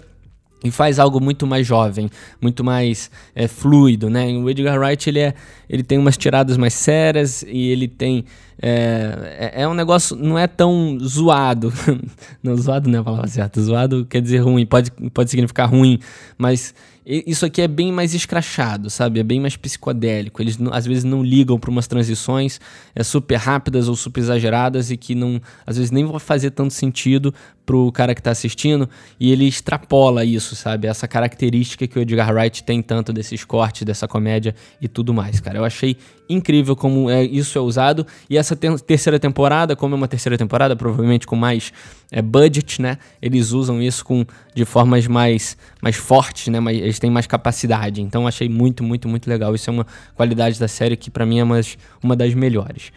e 0.63 0.71
faz 0.71 0.97
algo 0.97 1.21
muito 1.21 1.45
mais 1.45 1.67
jovem, 1.67 2.09
muito 2.41 2.63
mais 2.63 3.11
é, 3.35 3.47
fluido, 3.47 4.09
né? 4.09 4.27
O 4.29 4.49
Edgar 4.49 4.79
Wright 4.79 5.09
ele, 5.09 5.19
é, 5.19 5.33
ele 5.69 5.83
tem 5.83 5.97
umas 5.97 6.17
tiradas 6.17 6.57
mais 6.57 6.73
sérias 6.73 7.43
e 7.47 7.69
ele 7.69 7.87
tem 7.87 8.25
é, 8.61 9.51
é, 9.55 9.61
é 9.63 9.67
um 9.67 9.73
negócio 9.73 10.15
não 10.15 10.37
é 10.37 10.47
tão 10.47 10.97
zoado, 11.01 11.73
não 12.41 12.55
zoado 12.55 12.89
não 12.89 12.99
é 12.99 13.01
a 13.01 13.03
palavra 13.03 13.27
certa, 13.27 13.61
zoado 13.61 14.05
quer 14.05 14.21
dizer 14.21 14.39
ruim, 14.39 14.65
pode, 14.65 14.91
pode 15.13 15.29
significar 15.29 15.69
ruim, 15.69 15.99
mas 16.37 16.73
isso 17.05 17.45
aqui 17.45 17.61
é 17.61 17.67
bem 17.67 17.91
mais 17.91 18.15
escrachado, 18.15 18.89
sabe? 18.89 19.19
É 19.19 19.23
bem 19.23 19.39
mais 19.39 19.55
psicodélico. 19.55 20.41
Eles 20.41 20.57
às 20.71 20.87
vezes 20.87 21.03
não 21.03 21.21
ligam 21.21 21.59
para 21.59 21.69
umas 21.69 21.85
transições 21.85 22.59
é, 22.95 23.03
super 23.03 23.35
rápidas 23.35 23.87
ou 23.87 23.95
super 23.95 24.21
exageradas 24.21 24.89
e 24.89 24.97
que 24.97 25.13
não, 25.13 25.39
às 25.67 25.77
vezes 25.77 25.91
nem 25.91 26.03
vão 26.03 26.17
fazer 26.17 26.49
tanto 26.49 26.73
sentido 26.73 27.31
pro 27.63 27.91
cara 27.91 28.15
que 28.15 28.21
está 28.21 28.31
assistindo 28.31 28.89
e 29.19 29.31
ele 29.31 29.47
extrapola 29.47 30.25
isso, 30.25 30.55
sabe? 30.55 30.87
Essa 30.87 31.07
característica 31.07 31.85
que 31.85 31.99
o 31.99 32.01
Edgar 32.01 32.33
Wright 32.33 32.63
tem 32.63 32.81
tanto 32.81 33.13
desses 33.13 33.43
cortes, 33.43 33.83
dessa 33.83 34.07
comédia 34.07 34.55
e 34.81 34.87
tudo 34.87 35.13
mais, 35.13 35.39
cara. 35.39 35.59
Eu 35.59 35.63
achei 35.63 35.97
incrível 36.29 36.75
como 36.75 37.09
é, 37.09 37.23
isso 37.23 37.57
é 37.57 37.61
usado 37.61 38.05
e 38.29 38.37
essa 38.37 38.55
ter 38.55 38.79
terceira 38.81 39.19
temporada, 39.19 39.75
como 39.75 39.95
é 39.95 39.97
uma 39.97 40.07
terceira 40.07 40.37
temporada, 40.37 40.75
provavelmente 40.75 41.25
com 41.27 41.35
mais 41.35 41.71
é, 42.11 42.21
budget, 42.21 42.81
né? 42.81 42.97
Eles 43.21 43.51
usam 43.51 43.81
isso 43.81 44.03
com 44.03 44.25
de 44.53 44.65
formas 44.65 45.07
mais 45.07 45.57
mais 45.81 45.95
fortes, 45.95 46.47
né? 46.47 46.59
Mas 46.59 46.77
eles 46.77 46.99
têm 46.99 47.09
mais 47.09 47.27
capacidade. 47.27 48.01
Então 48.01 48.27
achei 48.27 48.49
muito, 48.49 48.83
muito, 48.83 49.07
muito 49.07 49.29
legal. 49.29 49.53
Isso 49.55 49.69
é 49.69 49.73
uma 49.73 49.87
qualidade 50.15 50.59
da 50.59 50.67
série 50.67 50.95
que 50.95 51.09
para 51.09 51.25
mim 51.25 51.39
é 51.39 51.43
uma, 51.43 51.59
uma 52.01 52.15
das 52.15 52.33
melhores. 52.33 52.91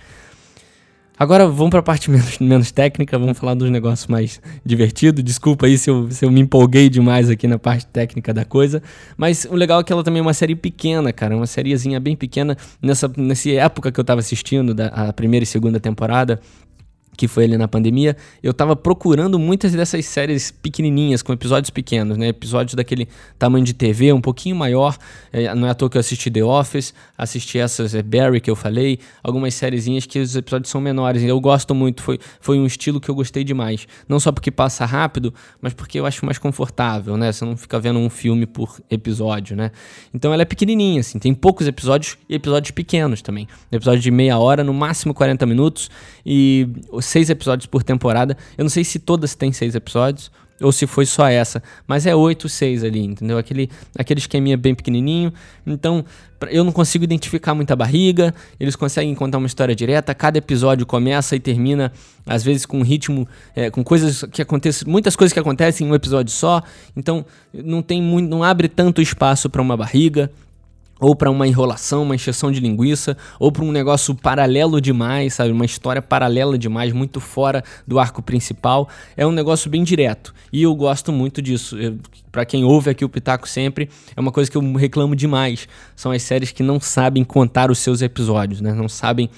Agora 1.18 1.48
vamos 1.48 1.70
para 1.70 1.80
a 1.80 1.82
parte 1.82 2.08
menos, 2.12 2.38
menos 2.38 2.70
técnica, 2.70 3.18
vamos 3.18 3.36
falar 3.36 3.54
dos 3.54 3.68
negócios 3.70 4.06
mais 4.06 4.40
divertidos. 4.64 5.24
Desculpa 5.24 5.66
aí 5.66 5.76
se 5.76 5.90
eu, 5.90 6.10
se 6.10 6.24
eu 6.24 6.30
me 6.30 6.40
empolguei 6.40 6.88
demais 6.88 7.28
aqui 7.28 7.48
na 7.48 7.58
parte 7.58 7.86
técnica 7.86 8.32
da 8.32 8.44
coisa. 8.44 8.80
Mas 9.16 9.44
o 9.50 9.56
legal 9.56 9.80
é 9.80 9.84
que 9.84 9.92
ela 9.92 10.04
também 10.04 10.20
é 10.20 10.22
uma 10.22 10.34
série 10.34 10.54
pequena, 10.54 11.12
cara. 11.12 11.36
Uma 11.36 11.46
sériezinha 11.46 11.98
bem 11.98 12.14
pequena. 12.14 12.56
Nessa, 12.80 13.10
nessa 13.16 13.50
época 13.50 13.90
que 13.90 13.98
eu 13.98 14.04
tava 14.04 14.20
assistindo, 14.20 14.72
da, 14.72 14.86
a 14.86 15.12
primeira 15.12 15.42
e 15.42 15.46
segunda 15.46 15.80
temporada, 15.80 16.40
que 17.18 17.26
foi 17.26 17.44
ali 17.44 17.58
na 17.58 17.66
pandemia, 17.66 18.16
eu 18.40 18.54
tava 18.54 18.76
procurando 18.76 19.40
muitas 19.40 19.72
dessas 19.72 20.06
séries 20.06 20.52
pequenininhas, 20.52 21.20
com 21.20 21.32
episódios 21.32 21.68
pequenos, 21.68 22.16
né? 22.16 22.28
Episódios 22.28 22.74
daquele 22.74 23.08
tamanho 23.36 23.64
de 23.64 23.74
TV, 23.74 24.12
um 24.12 24.20
pouquinho 24.20 24.54
maior. 24.54 24.96
É, 25.32 25.52
não 25.52 25.66
é 25.66 25.70
à 25.70 25.74
toa 25.74 25.90
que 25.90 25.96
eu 25.96 26.00
assisti 26.00 26.30
The 26.30 26.44
Office, 26.44 26.94
assisti 27.18 27.58
essas 27.58 27.92
é, 27.92 28.02
Barry 28.02 28.40
que 28.40 28.48
eu 28.48 28.54
falei, 28.54 29.00
algumas 29.20 29.52
sériezinhas 29.54 30.06
que 30.06 30.20
os 30.20 30.36
episódios 30.36 30.70
são 30.70 30.80
menores. 30.80 31.24
Eu 31.24 31.40
gosto 31.40 31.74
muito, 31.74 32.04
foi, 32.04 32.20
foi 32.40 32.56
um 32.56 32.64
estilo 32.64 33.00
que 33.00 33.08
eu 33.08 33.16
gostei 33.16 33.42
demais. 33.42 33.88
Não 34.08 34.20
só 34.20 34.30
porque 34.30 34.52
passa 34.52 34.86
rápido, 34.86 35.34
mas 35.60 35.74
porque 35.74 35.98
eu 35.98 36.06
acho 36.06 36.24
mais 36.24 36.38
confortável, 36.38 37.16
né? 37.16 37.32
Você 37.32 37.44
não 37.44 37.56
fica 37.56 37.80
vendo 37.80 37.98
um 37.98 38.08
filme 38.08 38.46
por 38.46 38.80
episódio, 38.88 39.56
né? 39.56 39.72
Então 40.14 40.32
ela 40.32 40.42
é 40.42 40.44
pequenininha, 40.46 41.00
assim, 41.00 41.18
tem 41.18 41.34
poucos 41.34 41.66
episódios 41.66 42.16
e 42.28 42.36
episódios 42.36 42.70
pequenos 42.70 43.22
também. 43.22 43.48
Episódio 43.72 44.00
de 44.00 44.10
meia 44.12 44.38
hora, 44.38 44.62
no 44.62 44.72
máximo 44.72 45.12
40 45.12 45.44
minutos, 45.46 45.90
e 46.30 46.68
seis 47.00 47.30
episódios 47.30 47.64
por 47.64 47.82
temporada. 47.82 48.36
Eu 48.58 48.62
não 48.62 48.68
sei 48.68 48.84
se 48.84 48.98
todas 48.98 49.34
têm 49.34 49.50
seis 49.50 49.74
episódios 49.74 50.30
ou 50.60 50.70
se 50.72 50.86
foi 50.86 51.06
só 51.06 51.26
essa, 51.26 51.62
mas 51.86 52.04
é 52.04 52.14
oito, 52.14 52.48
seis 52.48 52.84
ali, 52.84 53.00
entendeu? 53.00 53.38
Aquele, 53.38 53.70
aquele 53.96 54.18
esqueminha 54.18 54.56
bem 54.56 54.74
pequenininho. 54.74 55.32
Então, 55.64 56.04
eu 56.50 56.64
não 56.64 56.72
consigo 56.72 57.04
identificar 57.04 57.54
muita 57.54 57.74
barriga, 57.76 58.34
eles 58.58 58.76
conseguem 58.76 59.14
contar 59.14 59.38
uma 59.38 59.46
história 59.46 59.74
direta, 59.74 60.14
cada 60.14 60.36
episódio 60.36 60.84
começa 60.84 61.34
e 61.34 61.40
termina, 61.40 61.92
às 62.26 62.42
vezes 62.42 62.66
com 62.66 62.80
um 62.80 62.82
ritmo, 62.82 63.26
é, 63.54 63.70
com 63.70 63.82
coisas 63.82 64.24
que 64.30 64.42
acontecem, 64.42 64.86
muitas 64.86 65.16
coisas 65.16 65.32
que 65.32 65.38
acontecem 65.38 65.86
em 65.86 65.90
um 65.90 65.94
episódio 65.94 66.32
só, 66.32 66.60
então 66.96 67.24
não 67.54 67.80
tem 67.80 68.02
muito, 68.02 68.28
não 68.28 68.42
abre 68.42 68.68
tanto 68.68 69.00
espaço 69.00 69.48
para 69.48 69.62
uma 69.62 69.76
barriga, 69.76 70.30
ou 71.00 71.14
para 71.14 71.30
uma 71.30 71.46
enrolação, 71.46 72.02
uma 72.02 72.14
encheção 72.14 72.50
de 72.50 72.60
linguiça, 72.60 73.16
ou 73.38 73.52
para 73.52 73.64
um 73.64 73.72
negócio 73.72 74.14
paralelo 74.14 74.80
demais, 74.80 75.34
sabe? 75.34 75.52
Uma 75.52 75.64
história 75.64 76.02
paralela 76.02 76.58
demais, 76.58 76.92
muito 76.92 77.20
fora 77.20 77.62
do 77.86 77.98
arco 77.98 78.22
principal. 78.22 78.88
É 79.16 79.26
um 79.26 79.32
negócio 79.32 79.70
bem 79.70 79.82
direto. 79.82 80.34
E 80.52 80.62
eu 80.62 80.74
gosto 80.74 81.12
muito 81.12 81.40
disso. 81.40 81.76
Para 82.32 82.44
quem 82.44 82.64
ouve 82.64 82.90
aqui 82.90 83.04
o 83.04 83.08
Pitaco 83.08 83.48
sempre, 83.48 83.88
é 84.16 84.20
uma 84.20 84.32
coisa 84.32 84.50
que 84.50 84.56
eu 84.56 84.72
reclamo 84.74 85.14
demais. 85.14 85.68
São 85.94 86.10
as 86.12 86.22
séries 86.22 86.52
que 86.52 86.62
não 86.62 86.80
sabem 86.80 87.24
contar 87.24 87.70
os 87.70 87.78
seus 87.78 88.02
episódios, 88.02 88.60
né? 88.60 88.72
Não 88.72 88.88
sabem 88.88 89.30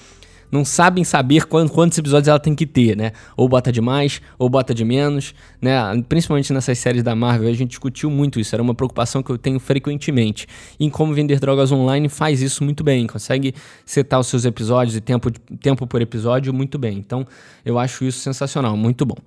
não 0.51 0.65
sabem 0.65 1.03
saber 1.03 1.45
quantos 1.45 1.97
episódios 1.97 2.27
ela 2.27 2.39
tem 2.39 2.53
que 2.53 2.65
ter, 2.65 2.95
né? 2.97 3.11
Ou 3.37 3.47
bota 3.47 3.71
de 3.71 3.79
mais, 3.79 4.21
ou 4.37 4.49
bota 4.49 4.73
de 4.73 4.83
menos, 4.83 5.33
né? 5.61 5.73
Principalmente 6.09 6.51
nessas 6.51 6.77
séries 6.77 7.03
da 7.03 7.15
Marvel, 7.15 7.49
a 7.49 7.53
gente 7.53 7.69
discutiu 7.69 8.09
muito 8.09 8.39
isso, 8.39 8.53
era 8.55 8.61
uma 8.61 8.75
preocupação 8.75 9.23
que 9.23 9.31
eu 9.31 9.37
tenho 9.37 9.59
frequentemente. 9.59 10.47
E 10.79 10.89
como 10.89 11.13
vender 11.13 11.39
drogas 11.39 11.71
online 11.71 12.09
faz 12.09 12.41
isso 12.41 12.63
muito 12.63 12.83
bem, 12.83 13.07
consegue 13.07 13.53
setar 13.85 14.19
os 14.19 14.27
seus 14.27 14.45
episódios 14.45 14.95
e 14.95 15.01
tempo, 15.01 15.31
tempo 15.61 15.87
por 15.87 16.01
episódio 16.01 16.53
muito 16.53 16.77
bem. 16.77 16.97
Então, 16.97 17.25
eu 17.63 17.79
acho 17.79 18.03
isso 18.03 18.19
sensacional, 18.19 18.75
muito 18.75 19.05
bom. 19.05 19.17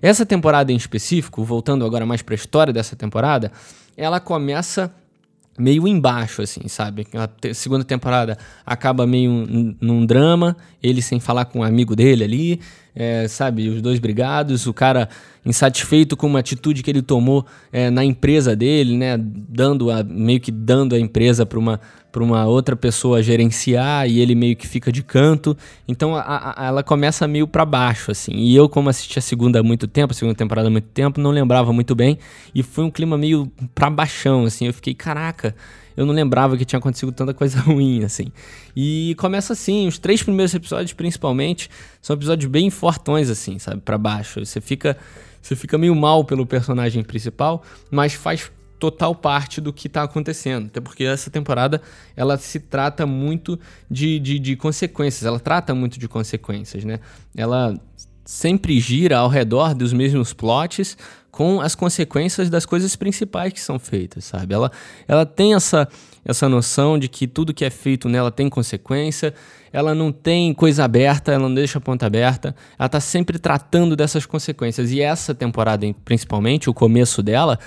Essa 0.00 0.26
temporada 0.26 0.72
em 0.72 0.76
específico, 0.76 1.44
voltando 1.44 1.84
agora 1.84 2.04
mais 2.04 2.22
para 2.22 2.34
a 2.34 2.36
história 2.36 2.72
dessa 2.72 2.96
temporada, 2.96 3.52
ela 3.96 4.18
começa 4.18 4.92
meio 5.58 5.86
embaixo, 5.86 6.42
assim, 6.42 6.66
sabe? 6.68 7.06
A 7.14 7.54
segunda 7.54 7.84
temporada 7.84 8.38
acaba 8.64 9.06
meio 9.06 9.30
num 9.80 10.06
drama, 10.06 10.56
ele 10.82 11.02
sem 11.02 11.20
falar 11.20 11.44
com 11.44 11.60
um 11.60 11.62
amigo 11.62 11.94
dele 11.94 12.24
ali, 12.24 12.60
é, 12.94 13.26
sabe? 13.26 13.68
Os 13.68 13.80
dois 13.80 13.98
brigados, 13.98 14.66
o 14.66 14.74
cara 14.74 15.08
insatisfeito 15.44 16.16
com 16.16 16.26
uma 16.26 16.38
atitude 16.38 16.82
que 16.82 16.90
ele 16.90 17.02
tomou 17.02 17.44
é, 17.72 17.90
na 17.90 18.04
empresa 18.04 18.54
dele, 18.54 18.96
né? 18.96 19.16
Dando 19.18 19.90
a, 19.90 20.02
meio 20.02 20.40
que 20.40 20.50
dando 20.50 20.94
a 20.94 20.98
empresa 20.98 21.44
para 21.44 21.58
uma, 21.58 21.80
uma 22.14 22.46
outra 22.46 22.76
pessoa 22.76 23.22
gerenciar 23.22 24.08
e 24.08 24.20
ele 24.20 24.34
meio 24.34 24.54
que 24.54 24.66
fica 24.66 24.92
de 24.92 25.02
canto. 25.02 25.56
Então 25.88 26.14
a, 26.14 26.54
a, 26.56 26.66
ela 26.66 26.82
começa 26.82 27.26
meio 27.26 27.48
para 27.48 27.64
baixo, 27.64 28.10
assim. 28.10 28.32
E 28.34 28.54
eu, 28.54 28.68
como 28.68 28.88
assisti 28.88 29.18
a 29.18 29.22
segunda 29.22 29.60
há 29.60 29.62
muito 29.62 29.88
tempo, 29.88 30.12
a 30.12 30.14
segunda 30.14 30.36
temporada 30.36 30.68
há 30.68 30.70
muito 30.70 30.88
tempo, 30.88 31.20
não 31.20 31.30
lembrava 31.30 31.72
muito 31.72 31.94
bem. 31.94 32.18
E 32.54 32.62
foi 32.62 32.84
um 32.84 32.90
clima 32.90 33.16
meio 33.16 33.50
pra 33.74 33.90
baixão, 33.90 34.44
assim. 34.44 34.66
Eu 34.66 34.74
fiquei, 34.74 34.94
caraca 34.94 35.54
eu 35.96 36.06
não 36.06 36.14
lembrava 36.14 36.56
que 36.56 36.64
tinha 36.64 36.78
acontecido 36.78 37.12
tanta 37.12 37.34
coisa 37.34 37.58
ruim, 37.62 38.04
assim. 38.04 38.32
E 38.74 39.14
começa 39.18 39.52
assim, 39.52 39.86
os 39.86 39.98
três 39.98 40.22
primeiros 40.22 40.54
episódios, 40.54 40.92
principalmente, 40.92 41.70
são 42.00 42.14
episódios 42.14 42.50
bem 42.50 42.70
fortões, 42.70 43.30
assim, 43.30 43.58
sabe, 43.58 43.80
para 43.80 43.98
baixo. 43.98 44.44
Você 44.44 44.60
fica, 44.60 44.96
você 45.40 45.56
fica 45.56 45.76
meio 45.76 45.94
mal 45.94 46.24
pelo 46.24 46.46
personagem 46.46 47.02
principal, 47.02 47.62
mas 47.90 48.14
faz 48.14 48.50
total 48.82 49.14
parte 49.14 49.60
do 49.60 49.72
que 49.72 49.86
está 49.86 50.02
acontecendo. 50.02 50.66
Até 50.66 50.80
porque 50.80 51.04
essa 51.04 51.30
temporada 51.30 51.80
ela 52.16 52.36
se 52.36 52.58
trata 52.58 53.06
muito 53.06 53.56
de, 53.88 54.18
de, 54.18 54.40
de, 54.40 54.56
consequências, 54.56 55.24
ela 55.24 55.38
trata 55.38 55.72
muito 55.72 56.00
de 56.00 56.08
consequências, 56.08 56.84
né? 56.84 56.98
Ela 57.36 57.78
sempre 58.32 58.80
gira 58.80 59.18
ao 59.18 59.28
redor 59.28 59.74
dos 59.74 59.92
mesmos 59.92 60.32
plots, 60.32 60.96
com 61.30 61.60
as 61.60 61.74
consequências 61.74 62.48
das 62.48 62.64
coisas 62.64 62.96
principais 62.96 63.52
que 63.52 63.60
são 63.60 63.78
feitas, 63.78 64.24
sabe? 64.24 64.54
Ela, 64.54 64.72
ela 65.06 65.26
tem 65.26 65.54
essa, 65.54 65.86
essa 66.24 66.48
noção 66.48 66.98
de 66.98 67.08
que 67.08 67.26
tudo 67.26 67.52
que 67.52 67.62
é 67.62 67.68
feito 67.68 68.08
nela 68.08 68.30
tem 68.30 68.48
consequência, 68.48 69.34
ela 69.70 69.94
não 69.94 70.10
tem 70.10 70.54
coisa 70.54 70.82
aberta, 70.82 71.30
ela 71.30 71.46
não 71.46 71.54
deixa 71.54 71.76
a 71.76 71.80
ponta 71.80 72.06
aberta, 72.06 72.56
ela 72.78 72.86
está 72.86 73.00
sempre 73.00 73.38
tratando 73.38 73.94
dessas 73.94 74.24
consequências. 74.24 74.90
E 74.92 75.02
essa 75.02 75.34
temporada, 75.34 75.86
principalmente, 76.02 76.70
o 76.70 76.74
começo 76.74 77.22
dela, 77.22 77.58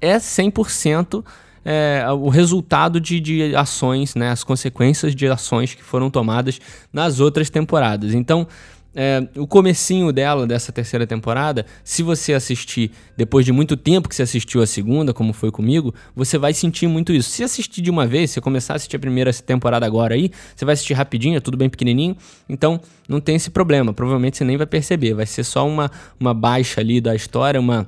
é 0.00 0.16
100% 0.16 1.22
é, 1.62 2.06
o 2.12 2.28
resultado 2.28 3.00
de, 3.00 3.20
de 3.20 3.56
ações, 3.56 4.14
né, 4.14 4.30
as 4.30 4.44
consequências 4.44 5.14
de 5.14 5.26
ações 5.26 5.74
que 5.74 5.82
foram 5.82 6.08
tomadas 6.08 6.60
nas 6.92 7.18
outras 7.18 7.50
temporadas. 7.50 8.14
Então, 8.14 8.46
é, 8.96 9.28
o 9.36 9.46
comecinho 9.46 10.10
dela, 10.10 10.46
dessa 10.46 10.72
terceira 10.72 11.06
temporada, 11.06 11.66
se 11.84 12.02
você 12.02 12.32
assistir 12.32 12.90
depois 13.14 13.44
de 13.44 13.52
muito 13.52 13.76
tempo 13.76 14.08
que 14.08 14.14
você 14.14 14.22
assistiu 14.22 14.62
a 14.62 14.66
segunda, 14.66 15.12
como 15.12 15.34
foi 15.34 15.50
comigo, 15.50 15.94
você 16.14 16.38
vai 16.38 16.54
sentir 16.54 16.86
muito 16.86 17.12
isso. 17.12 17.28
Se 17.28 17.44
assistir 17.44 17.82
de 17.82 17.90
uma 17.90 18.06
vez, 18.06 18.30
se 18.30 18.40
começar 18.40 18.72
a 18.72 18.76
assistir 18.76 18.96
a 18.96 18.98
primeira 18.98 19.30
temporada 19.34 19.84
agora 19.84 20.14
aí, 20.14 20.30
você 20.54 20.64
vai 20.64 20.72
assistir 20.72 20.94
rapidinho, 20.94 21.36
é 21.36 21.40
tudo 21.40 21.58
bem 21.58 21.68
pequenininho, 21.68 22.16
então 22.48 22.80
não 23.06 23.20
tem 23.20 23.36
esse 23.36 23.50
problema. 23.50 23.92
Provavelmente 23.92 24.38
você 24.38 24.44
nem 24.44 24.56
vai 24.56 24.66
perceber, 24.66 25.12
vai 25.12 25.26
ser 25.26 25.44
só 25.44 25.68
uma, 25.68 25.90
uma 26.18 26.32
baixa 26.32 26.80
ali 26.80 26.98
da 26.98 27.14
história, 27.14 27.60
uma 27.60 27.86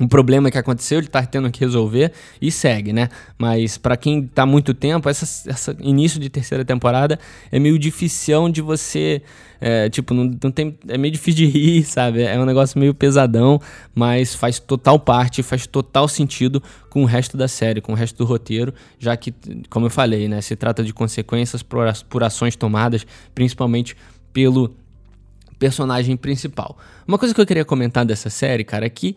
um 0.00 0.08
problema 0.08 0.50
que 0.50 0.58
aconteceu, 0.58 0.98
ele 0.98 1.06
tá 1.06 1.24
tendo 1.24 1.50
que 1.50 1.60
resolver 1.60 2.12
e 2.40 2.50
segue, 2.50 2.92
né? 2.92 3.08
Mas 3.38 3.78
para 3.78 3.96
quem 3.96 4.26
tá 4.26 4.44
muito 4.44 4.74
tempo, 4.74 5.08
essa, 5.08 5.50
essa 5.50 5.76
início 5.80 6.18
de 6.18 6.28
terceira 6.28 6.64
temporada 6.64 7.18
é 7.50 7.58
meio 7.58 7.78
difícil 7.78 8.48
de 8.48 8.60
você. 8.60 9.22
É, 9.60 9.88
tipo, 9.88 10.12
não, 10.12 10.36
não 10.42 10.50
tem. 10.50 10.76
É 10.88 10.98
meio 10.98 11.12
difícil 11.12 11.46
de 11.46 11.46
rir, 11.46 11.84
sabe? 11.86 12.22
É 12.22 12.38
um 12.38 12.44
negócio 12.44 12.78
meio 12.80 12.92
pesadão, 12.92 13.60
mas 13.94 14.34
faz 14.34 14.58
total 14.58 14.98
parte, 14.98 15.42
faz 15.42 15.66
total 15.66 16.08
sentido 16.08 16.60
com 16.90 17.02
o 17.02 17.06
resto 17.06 17.36
da 17.36 17.46
série, 17.46 17.80
com 17.80 17.92
o 17.92 17.94
resto 17.94 18.16
do 18.16 18.24
roteiro, 18.24 18.74
já 18.98 19.16
que, 19.16 19.32
como 19.70 19.86
eu 19.86 19.90
falei, 19.90 20.26
né? 20.26 20.40
Se 20.40 20.56
trata 20.56 20.82
de 20.82 20.92
consequências 20.92 21.62
por, 21.62 21.86
por 22.08 22.24
ações 22.24 22.56
tomadas, 22.56 23.06
principalmente 23.34 23.96
pelo 24.32 24.74
personagem 25.62 26.16
principal. 26.16 26.76
Uma 27.06 27.16
coisa 27.16 27.32
que 27.32 27.40
eu 27.40 27.46
queria 27.46 27.64
comentar 27.64 28.04
dessa 28.04 28.28
série, 28.28 28.64
cara, 28.64 28.84
é 28.84 28.88
que 28.88 29.14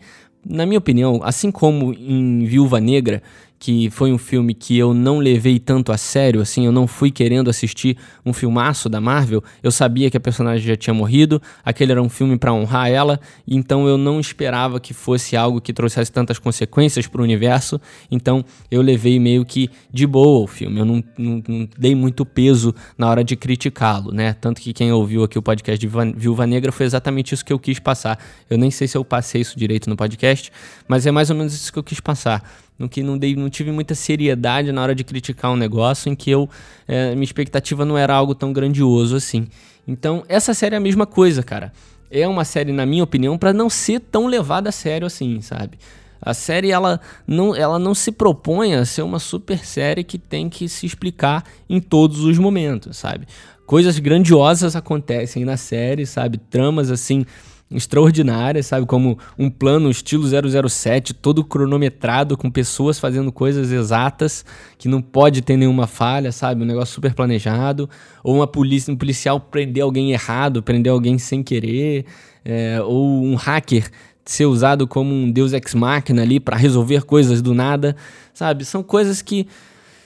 na 0.48 0.64
minha 0.64 0.78
opinião, 0.78 1.20
assim 1.22 1.50
como 1.50 1.92
em 1.92 2.44
Viúva 2.44 2.80
Negra, 2.80 3.22
que 3.58 3.90
foi 3.90 4.12
um 4.12 4.18
filme 4.18 4.54
que 4.54 4.76
eu 4.76 4.92
não 4.92 5.18
levei 5.18 5.58
tanto 5.58 5.92
a 5.92 5.96
sério, 5.96 6.40
assim, 6.40 6.66
eu 6.66 6.72
não 6.72 6.86
fui 6.86 7.10
querendo 7.10 7.48
assistir 7.48 7.96
um 8.24 8.32
filmaço 8.32 8.88
da 8.88 9.00
Marvel, 9.00 9.42
eu 9.62 9.70
sabia 9.70 10.10
que 10.10 10.16
a 10.16 10.20
personagem 10.20 10.66
já 10.66 10.76
tinha 10.76 10.92
morrido, 10.94 11.40
aquele 11.64 11.92
era 11.92 12.02
um 12.02 12.08
filme 12.08 12.36
para 12.38 12.52
honrar 12.52 12.90
ela, 12.90 13.20
então 13.46 13.88
eu 13.88 13.96
não 13.96 14.20
esperava 14.20 14.78
que 14.78 14.92
fosse 14.92 15.36
algo 15.36 15.60
que 15.60 15.72
trouxesse 15.72 16.12
tantas 16.12 16.38
consequências 16.38 17.06
para 17.06 17.20
o 17.20 17.24
universo, 17.24 17.80
então 18.10 18.44
eu 18.70 18.82
levei 18.82 19.18
meio 19.18 19.44
que 19.44 19.70
de 19.92 20.06
boa 20.06 20.44
o 20.44 20.46
filme, 20.46 20.80
eu 20.80 20.84
não, 20.84 21.02
não, 21.16 21.42
não 21.48 21.68
dei 21.78 21.94
muito 21.94 22.24
peso 22.26 22.74
na 22.98 23.08
hora 23.08 23.24
de 23.24 23.36
criticá-lo, 23.36 24.12
né? 24.12 24.34
Tanto 24.34 24.60
que 24.60 24.72
quem 24.72 24.92
ouviu 24.92 25.24
aqui 25.24 25.38
o 25.38 25.42
podcast 25.42 25.78
de 25.78 25.88
Viúva 26.16 26.46
Negra 26.46 26.70
foi 26.70 26.86
exatamente 26.86 27.34
isso 27.34 27.44
que 27.44 27.52
eu 27.52 27.58
quis 27.58 27.78
passar. 27.78 28.18
Eu 28.48 28.58
nem 28.58 28.70
sei 28.70 28.86
se 28.86 28.96
eu 28.96 29.04
passei 29.04 29.40
isso 29.40 29.58
direito 29.58 29.88
no 29.88 29.96
podcast, 29.96 30.52
mas 30.86 31.06
é 31.06 31.10
mais 31.10 31.30
ou 31.30 31.36
menos 31.36 31.54
isso 31.54 31.72
que 31.72 31.78
eu 31.78 31.82
quis 31.82 32.00
passar 32.00 32.42
no 32.78 32.88
que 32.88 33.02
não, 33.02 33.16
dei, 33.16 33.34
não 33.34 33.48
tive 33.48 33.70
muita 33.70 33.94
seriedade 33.94 34.70
na 34.72 34.82
hora 34.82 34.94
de 34.94 35.04
criticar 35.04 35.50
um 35.50 35.56
negócio 35.56 36.10
em 36.10 36.14
que 36.14 36.30
eu 36.30 36.48
é, 36.86 37.12
minha 37.14 37.24
expectativa 37.24 37.84
não 37.84 37.96
era 37.96 38.14
algo 38.14 38.34
tão 38.34 38.52
grandioso 38.52 39.16
assim. 39.16 39.46
Então, 39.86 40.24
essa 40.28 40.52
série 40.52 40.74
é 40.74 40.78
a 40.78 40.80
mesma 40.80 41.06
coisa, 41.06 41.42
cara. 41.42 41.72
É 42.10 42.26
uma 42.26 42.44
série, 42.44 42.72
na 42.72 42.84
minha 42.84 43.04
opinião, 43.04 43.38
para 43.38 43.52
não 43.52 43.70
ser 43.70 44.00
tão 44.00 44.26
levada 44.26 44.68
a 44.68 44.72
sério 44.72 45.06
assim, 45.06 45.40
sabe? 45.40 45.78
A 46.20 46.34
série 46.34 46.70
ela 46.70 47.00
não, 47.26 47.54
ela 47.54 47.78
não 47.78 47.94
se 47.94 48.10
propõe 48.10 48.74
a 48.74 48.84
ser 48.84 49.02
uma 49.02 49.18
super 49.18 49.64
série 49.64 50.02
que 50.02 50.18
tem 50.18 50.48
que 50.48 50.68
se 50.68 50.86
explicar 50.86 51.44
em 51.68 51.80
todos 51.80 52.20
os 52.20 52.38
momentos, 52.38 52.96
sabe? 52.96 53.26
Coisas 53.66 53.98
grandiosas 53.98 54.76
acontecem 54.76 55.44
na 55.44 55.56
série, 55.56 56.06
sabe? 56.06 56.38
Tramas 56.38 56.90
assim 56.90 57.24
extraordinárias, 57.70 58.66
sabe? 58.66 58.86
Como 58.86 59.18
um 59.38 59.50
plano 59.50 59.90
estilo 59.90 60.24
007, 60.68 61.14
todo 61.14 61.44
cronometrado, 61.44 62.36
com 62.36 62.50
pessoas 62.50 62.98
fazendo 62.98 63.32
coisas 63.32 63.72
exatas, 63.72 64.44
que 64.78 64.88
não 64.88 65.02
pode 65.02 65.42
ter 65.42 65.56
nenhuma 65.56 65.86
falha, 65.86 66.30
sabe? 66.30 66.62
Um 66.62 66.66
negócio 66.66 66.94
super 66.94 67.12
planejado. 67.12 67.88
Ou 68.22 68.36
uma 68.36 68.46
polícia, 68.46 68.92
um 68.92 68.96
policial 68.96 69.40
prender 69.40 69.82
alguém 69.82 70.12
errado, 70.12 70.62
prender 70.62 70.92
alguém 70.92 71.18
sem 71.18 71.42
querer. 71.42 72.04
É, 72.44 72.80
ou 72.80 73.24
um 73.24 73.34
hacker 73.34 73.90
ser 74.24 74.46
usado 74.46 74.86
como 74.86 75.14
um 75.14 75.30
deus 75.30 75.52
ex-máquina 75.52 76.22
ali 76.22 76.40
para 76.40 76.56
resolver 76.56 77.04
coisas 77.04 77.40
do 77.40 77.54
nada, 77.54 77.96
sabe? 78.34 78.64
São 78.64 78.82
coisas 78.82 79.22
que 79.22 79.46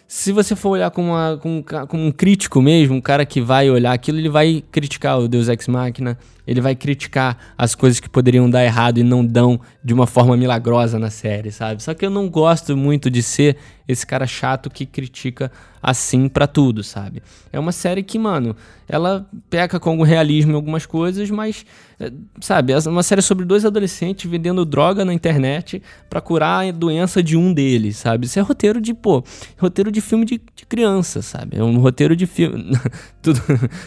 se 0.06 0.32
você 0.32 0.56
for 0.56 0.70
olhar 0.70 0.90
como, 0.90 1.10
uma, 1.10 1.38
como, 1.40 1.64
como, 1.88 2.04
um 2.04 2.10
crítico 2.10 2.60
mesmo, 2.60 2.96
um 2.96 3.00
cara 3.00 3.24
que 3.24 3.40
vai 3.40 3.70
olhar 3.70 3.92
aquilo, 3.92 4.18
ele 4.18 4.28
vai 4.28 4.62
criticar 4.72 5.20
o 5.20 5.28
Deus 5.28 5.48
Ex 5.48 5.68
Machina, 5.68 6.18
ele 6.50 6.60
vai 6.60 6.74
criticar 6.74 7.38
as 7.56 7.76
coisas 7.76 8.00
que 8.00 8.08
poderiam 8.08 8.50
dar 8.50 8.64
errado 8.64 8.98
e 8.98 9.04
não 9.04 9.24
dão 9.24 9.60
de 9.84 9.94
uma 9.94 10.04
forma 10.04 10.36
milagrosa 10.36 10.98
na 10.98 11.08
série, 11.08 11.52
sabe? 11.52 11.80
Só 11.80 11.94
que 11.94 12.04
eu 12.04 12.10
não 12.10 12.28
gosto 12.28 12.76
muito 12.76 13.08
de 13.08 13.22
ser 13.22 13.56
esse 13.86 14.04
cara 14.04 14.26
chato 14.26 14.68
que 14.68 14.84
critica 14.84 15.50
assim 15.82 16.28
para 16.28 16.46
tudo, 16.46 16.84
sabe? 16.84 17.22
É 17.52 17.58
uma 17.58 17.72
série 17.72 18.02
que, 18.02 18.18
mano, 18.18 18.54
ela 18.86 19.26
peca 19.48 19.80
com 19.80 19.90
algum 19.90 20.02
realismo 20.02 20.52
em 20.52 20.54
algumas 20.54 20.84
coisas, 20.84 21.30
mas, 21.30 21.64
é, 21.98 22.12
sabe, 22.40 22.72
é 22.72 22.78
uma 22.86 23.02
série 23.02 23.22
sobre 23.22 23.44
dois 23.44 23.64
adolescentes 23.64 24.30
vendendo 24.30 24.64
droga 24.64 25.04
na 25.04 25.14
internet 25.14 25.82
para 26.08 26.20
curar 26.20 26.66
a 26.66 26.70
doença 26.70 27.22
de 27.22 27.36
um 27.36 27.52
deles, 27.52 27.96
sabe? 27.96 28.26
Isso 28.26 28.38
é 28.38 28.42
roteiro 28.42 28.80
de, 28.80 28.92
pô, 28.92 29.24
roteiro 29.58 29.90
de 29.90 30.00
filme 30.00 30.24
de, 30.26 30.40
de 30.54 30.66
criança, 30.66 31.22
sabe? 31.22 31.56
É 31.56 31.64
um 31.64 31.78
roteiro 31.78 32.14
de 32.14 32.26
filme. 32.26 32.76
tudo, 33.22 33.40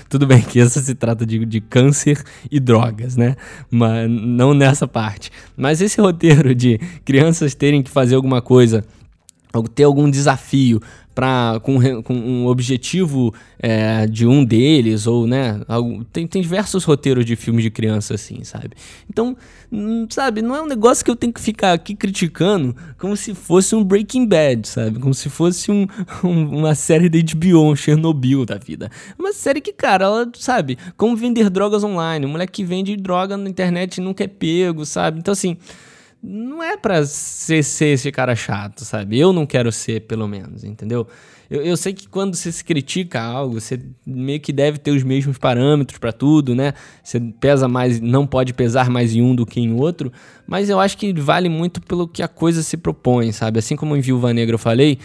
tudo 0.09 0.25
bem 0.25 0.41
que 0.41 0.59
essa 0.59 0.79
se 0.79 0.95
trata 0.95 1.25
de, 1.25 1.45
de 1.45 1.61
câncer 1.61 2.23
e 2.53 2.59
drogas, 2.59 3.17
né? 3.17 3.35
Mas 3.69 4.07
não 4.09 4.53
nessa 4.53 4.87
parte. 4.87 5.31
Mas 5.57 5.81
esse 5.81 5.99
roteiro 5.99 6.53
de 6.53 6.79
crianças 7.03 7.55
terem 7.55 7.81
que 7.81 7.89
fazer 7.89 8.13
alguma 8.13 8.43
coisa, 8.43 8.85
ter 9.73 9.83
algum 9.83 10.09
desafio 10.09 10.79
para 11.13 11.59
com, 11.61 12.01
com, 12.01 12.13
um 12.13 12.47
objetivo 12.47 13.33
é, 13.59 14.07
de 14.07 14.25
um 14.25 14.43
deles 14.43 15.05
ou 15.05 15.27
né 15.27 15.61
tem, 16.11 16.25
tem 16.25 16.41
diversos 16.41 16.83
roteiros 16.83 17.25
de 17.25 17.35
filmes 17.35 17.63
de 17.63 17.69
criança 17.69 18.15
assim 18.15 18.43
sabe? 18.43 18.71
Então 19.09 19.35
hum, 19.71 20.07
sabe 20.09 20.41
não 20.41 20.55
é 20.55 20.61
um 20.61 20.67
negócio 20.67 21.03
que 21.05 21.11
eu 21.11 21.15
tenho 21.15 21.31
que 21.31 21.41
ficar 21.41 21.73
aqui 21.73 21.95
criticando 21.95 22.75
como 22.97 23.15
se 23.15 23.33
fosse 23.33 23.75
um 23.75 23.83
Breaking 23.83 24.25
Bad 24.25 24.67
sabe? 24.67 24.99
Como 24.99 25.13
se 25.13 25.29
fosse 25.29 25.71
um, 25.71 25.87
um, 26.23 26.59
uma 26.59 26.75
série 26.75 27.09
da 27.09 27.19
HBO 27.19 27.71
um 27.71 27.75
Chernobyl 27.75 28.45
da 28.45 28.57
vida. 28.57 28.89
Uma 29.17 29.33
série 29.33 29.61
que 29.61 29.73
cara 29.73 30.05
ela 30.05 30.31
sabe 30.35 30.77
como 30.97 31.15
vender 31.15 31.49
drogas 31.49 31.83
online. 31.83 32.25
Um 32.25 32.29
moleque 32.29 32.53
que 32.53 32.63
vende 32.63 32.95
droga 32.95 33.37
na 33.37 33.49
internet 33.49 34.01
nunca 34.01 34.23
é 34.23 34.27
pego 34.27 34.85
sabe? 34.85 35.19
Então 35.19 35.31
assim 35.31 35.57
não 36.23 36.63
é 36.63 36.77
pra 36.77 37.05
ser, 37.05 37.61
ser, 37.63 37.87
esse 37.87 38.09
cara 38.09 38.33
chato, 38.33 38.85
sabe? 38.85 39.19
Eu 39.19 39.33
não 39.33 39.45
quero 39.45 39.71
ser, 39.73 40.01
pelo 40.01 40.25
menos, 40.25 40.63
entendeu? 40.63 41.05
Eu, 41.49 41.61
eu 41.61 41.75
sei 41.75 41.91
que 41.91 42.07
quando 42.07 42.33
você 42.35 42.49
se 42.49 42.63
critica 42.63 43.21
algo, 43.21 43.59
você 43.59 43.77
meio 44.05 44.39
que 44.39 44.53
deve 44.53 44.77
ter 44.77 44.91
os 44.91 45.03
mesmos 45.03 45.37
parâmetros 45.37 45.99
para 45.99 46.13
tudo, 46.13 46.55
né? 46.55 46.73
Você 47.03 47.19
pesa 47.19 47.67
mais, 47.67 47.99
não 47.99 48.25
pode 48.25 48.53
pesar 48.53 48.89
mais 48.89 49.13
em 49.13 49.21
um 49.21 49.35
do 49.35 49.45
que 49.45 49.59
em 49.59 49.73
outro, 49.73 50.13
mas 50.47 50.69
eu 50.69 50.79
acho 50.79 50.97
que 50.97 51.11
vale 51.11 51.49
muito 51.49 51.81
pelo 51.81 52.07
que 52.07 52.23
a 52.23 52.27
coisa 52.29 52.63
se 52.63 52.77
propõe, 52.77 53.33
sabe? 53.33 53.59
Assim 53.59 53.75
como 53.75 53.97
em 53.97 53.99
Viúva 53.99 54.33
Negra 54.33 54.55
eu 54.55 54.59
falei, 54.59 54.99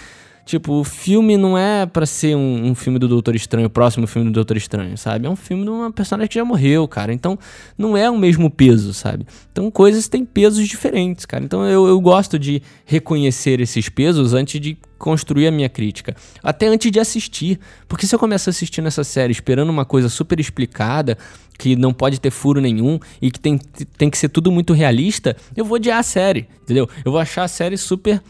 Tipo, 0.49 0.81
o 0.81 0.85
filme 0.85 1.37
não 1.37 1.59
é 1.59 1.85
para 1.85 2.07
ser 2.07 2.35
um, 2.35 2.69
um, 2.69 2.75
filme 2.75 2.99
do 2.99 3.07
Doutor 3.07 3.37
Estranho, 3.37 3.67
o 3.67 3.71
próximo 3.71 4.07
filme 4.07 4.31
do 4.31 4.33
Doutor 4.33 4.57
Estranho, 4.57 4.97
sabe? 4.97 5.27
É 5.27 5.31
um 5.31 5.37
filme 5.37 5.63
de 5.63 5.69
uma 5.69 5.93
personagem 5.93 6.27
que 6.27 6.37
já 6.37 6.43
morreu, 6.43 6.89
cara. 6.89 7.13
Então, 7.13 7.39
não 7.77 7.95
é 7.95 8.09
o 8.09 8.17
mesmo 8.17 8.51
peso, 8.51 8.95
sabe? 8.95 9.27
Então, 9.53 9.71
coisas 9.71 10.09
têm 10.09 10.25
pesos 10.25 10.67
diferentes, 10.67 11.27
cara. 11.27 11.45
Então, 11.45 11.67
eu, 11.67 11.87
eu 11.87 12.01
gosto 12.01 12.39
de 12.39 12.63
reconhecer 12.87 13.61
esses 13.61 13.91
pesos 13.91 14.33
antes 14.33 14.59
de 14.59 14.79
construir 14.97 15.47
a 15.49 15.51
minha 15.51 15.69
crítica. 15.69 16.17
Até 16.43 16.67
antes 16.67 16.91
de 16.91 16.99
assistir. 16.99 17.61
Porque 17.87 18.07
se 18.07 18.15
eu 18.15 18.19
começo 18.19 18.49
a 18.49 18.51
assistir 18.51 18.81
nessa 18.81 19.05
série 19.05 19.33
esperando 19.33 19.69
uma 19.69 19.85
coisa 19.85 20.09
super 20.09 20.41
explicada, 20.41 21.19
que 21.59 21.77
não 21.77 21.93
pode 21.93 22.21
ter 22.21 22.31
furo 22.31 22.59
nenhum 22.59 22.99
e 23.21 23.31
que 23.31 23.39
tem, 23.39 23.59
tem 23.99 24.09
que 24.09 24.17
ser 24.17 24.31
tudo 24.31 24.51
muito 24.51 24.73
realista, 24.73 25.37
eu 25.55 25.65
vou 25.65 25.77
odiar 25.77 25.99
a 25.99 26.03
série, 26.03 26.49
entendeu? 26.63 26.89
Eu 27.05 27.13
vou 27.13 27.21
achar 27.21 27.43
a 27.43 27.49
série 27.49 27.77
super 27.77 28.23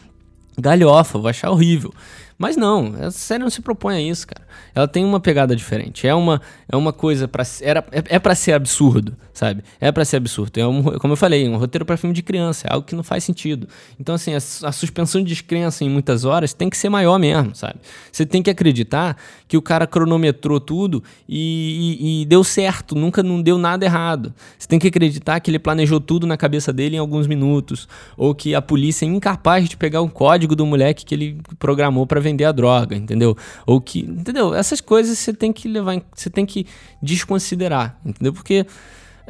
galhofa, 0.57 1.17
vou 1.17 1.27
achar 1.27 1.49
horrível. 1.49 1.93
Mas 2.39 2.55
não, 2.55 2.95
a 3.01 3.11
série 3.11 3.43
não 3.43 3.49
se 3.49 3.61
propõe 3.61 3.95
a 3.97 4.01
isso, 4.01 4.25
cara. 4.25 4.47
Ela 4.73 4.87
tem 4.87 5.03
uma 5.03 5.19
pegada 5.19 5.53
diferente. 5.53 6.07
É 6.07 6.15
uma, 6.15 6.41
é 6.71 6.75
uma 6.77 6.93
coisa 6.93 7.27
para 7.27 7.43
era 7.61 7.85
é, 7.91 8.15
é 8.15 8.17
para 8.17 8.33
ser 8.33 8.53
absurdo, 8.53 9.13
sabe? 9.33 9.61
É 9.77 9.91
para 9.91 10.05
ser 10.05 10.15
absurdo. 10.15 10.57
É 10.57 10.65
um, 10.65 10.81
como 10.99 11.11
eu 11.11 11.17
falei, 11.17 11.49
um 11.49 11.57
roteiro 11.57 11.83
para 11.83 11.97
filme 11.97 12.15
de 12.15 12.23
criança, 12.23 12.65
é 12.65 12.73
algo 12.73 12.87
que 12.87 12.95
não 12.95 13.03
faz 13.03 13.25
sentido. 13.25 13.67
Então 13.99 14.15
assim, 14.15 14.33
a, 14.33 14.37
a, 14.37 14.71
suspensão 14.71 15.21
de 15.21 15.27
descrença 15.27 15.83
em 15.83 15.89
muitas 15.89 16.23
horas 16.23 16.53
tem 16.53 16.69
que 16.69 16.77
ser 16.77 16.87
maior 16.87 17.19
mesmo, 17.19 17.53
sabe? 17.53 17.75
Você 18.09 18.25
tem 18.25 18.41
que 18.41 18.49
acreditar 18.49 19.17
que 19.45 19.57
o 19.57 19.61
cara 19.61 19.85
cronometrou 19.85 20.61
tudo 20.61 21.03
e, 21.27 21.97
e, 21.99 22.21
e 22.21 22.25
deu 22.25 22.41
certo, 22.45 22.95
nunca 22.95 23.21
não 23.21 23.41
deu 23.41 23.57
nada 23.57 23.83
errado. 23.83 24.33
Você 24.57 24.65
tem 24.65 24.79
que 24.79 24.87
acreditar 24.87 25.41
que 25.41 25.51
ele 25.51 25.59
planejou 25.59 25.99
tudo 25.99 26.25
na 26.25 26.37
cabeça 26.37 26.71
dele 26.71 26.95
em 26.95 26.99
alguns 26.99 27.27
minutos, 27.27 27.85
ou 28.15 28.33
que 28.33 28.55
a 28.55 28.61
polícia 28.61 29.05
é 29.05 29.09
incapaz 29.09 29.67
de 29.67 29.75
pegar 29.75 29.99
o 29.99 30.09
código 30.09 30.55
do 30.55 30.65
moleque 30.65 31.03
que 31.03 31.13
ele 31.13 31.37
programou 31.57 32.07
para 32.07 32.28
vender 32.29 32.45
a 32.45 32.51
droga, 32.51 32.95
entendeu? 32.95 33.35
Ou 33.65 33.81
que, 33.81 33.99
entendeu? 34.01 34.53
Essas 34.53 34.79
coisas 34.81 35.17
você 35.17 35.33
tem 35.33 35.51
que 35.51 35.67
levar, 35.67 36.01
você 36.15 36.29
tem 36.29 36.45
que 36.45 36.65
desconsiderar, 37.01 37.97
entendeu? 38.05 38.33
Porque 38.33 38.65